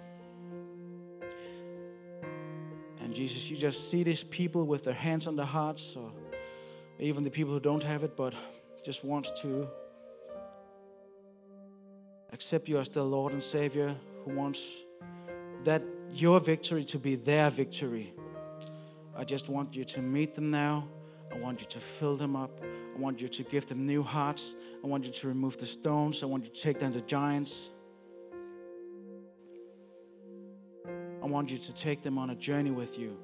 And 2.99 3.14
Jesus, 3.14 3.49
you 3.49 3.58
just 3.58 3.89
see 3.89 4.04
these 4.04 4.24
people 4.24 4.66
with 4.66 4.84
their 4.84 4.93
hands 4.93 5.26
on 5.26 5.36
their 5.36 5.47
hearts, 5.47 5.93
or 5.95 6.12
even 6.99 7.24
the 7.24 7.32
people 7.32 7.54
who 7.54 7.60
don't 7.60 7.84
have 7.84 8.04
it, 8.04 8.16
but 8.16 8.36
just 8.86 9.04
wants 9.04 9.32
to 9.41 9.68
accept 12.44 12.68
you 12.68 12.78
as 12.78 12.89
their 12.89 13.04
Lord 13.04 13.32
and 13.32 13.41
Savior, 13.41 13.96
who 14.26 14.36
wants 14.36 14.62
that 15.64 15.82
your 16.12 16.41
victory 16.41 16.84
to 16.84 17.00
be 17.00 17.16
their 17.16 17.50
victory. 17.50 18.14
I 19.16 19.24
just 19.24 19.48
want 19.48 19.74
you 19.78 19.86
to 19.86 20.02
meet 20.02 20.36
them 20.36 20.52
now. 20.52 20.89
I 21.34 21.38
want 21.38 21.62
you 21.62 21.68
to 21.68 21.80
fill 21.80 22.18
them 22.18 22.36
up. 22.36 22.60
I 22.62 23.00
want 23.00 23.22
you 23.22 23.30
to 23.30 23.44
give 23.44 23.68
them 23.68 23.86
new 23.86 24.04
hearts. 24.04 24.44
I 24.84 24.88
want 24.88 25.06
you 25.06 25.12
to 25.12 25.28
remove 25.30 25.58
the 25.58 25.66
stones. 25.66 26.22
I 26.22 26.26
want 26.26 26.44
you 26.44 26.50
to 26.50 26.62
take 26.62 26.80
down 26.80 26.91
the 26.91 27.02
giants. 27.02 27.56
I 31.24 31.26
want 31.26 31.50
you 31.50 31.58
to 31.58 31.74
take 31.74 32.04
them 32.04 32.18
on 32.18 32.32
a 32.32 32.36
journey 32.36 32.72
with 32.72 33.00
you 33.00 33.18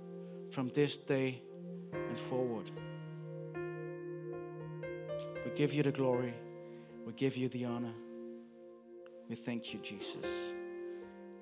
from 0.50 0.70
this 0.70 0.98
day 0.98 1.42
and 1.92 2.18
forward. 2.18 2.72
We 5.44 5.52
give 5.56 5.74
you 5.74 5.84
the 5.84 5.92
glory. 5.92 6.34
We 7.06 7.12
give 7.12 7.36
you 7.36 7.50
the 7.50 7.66
honor. 7.66 7.94
We 9.30 9.36
thank 9.36 9.74
you, 9.74 9.80
Jesus. 9.80 10.26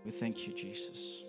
We 0.03 0.11
thank 0.11 0.45
you, 0.45 0.53
Jesus. 0.53 1.23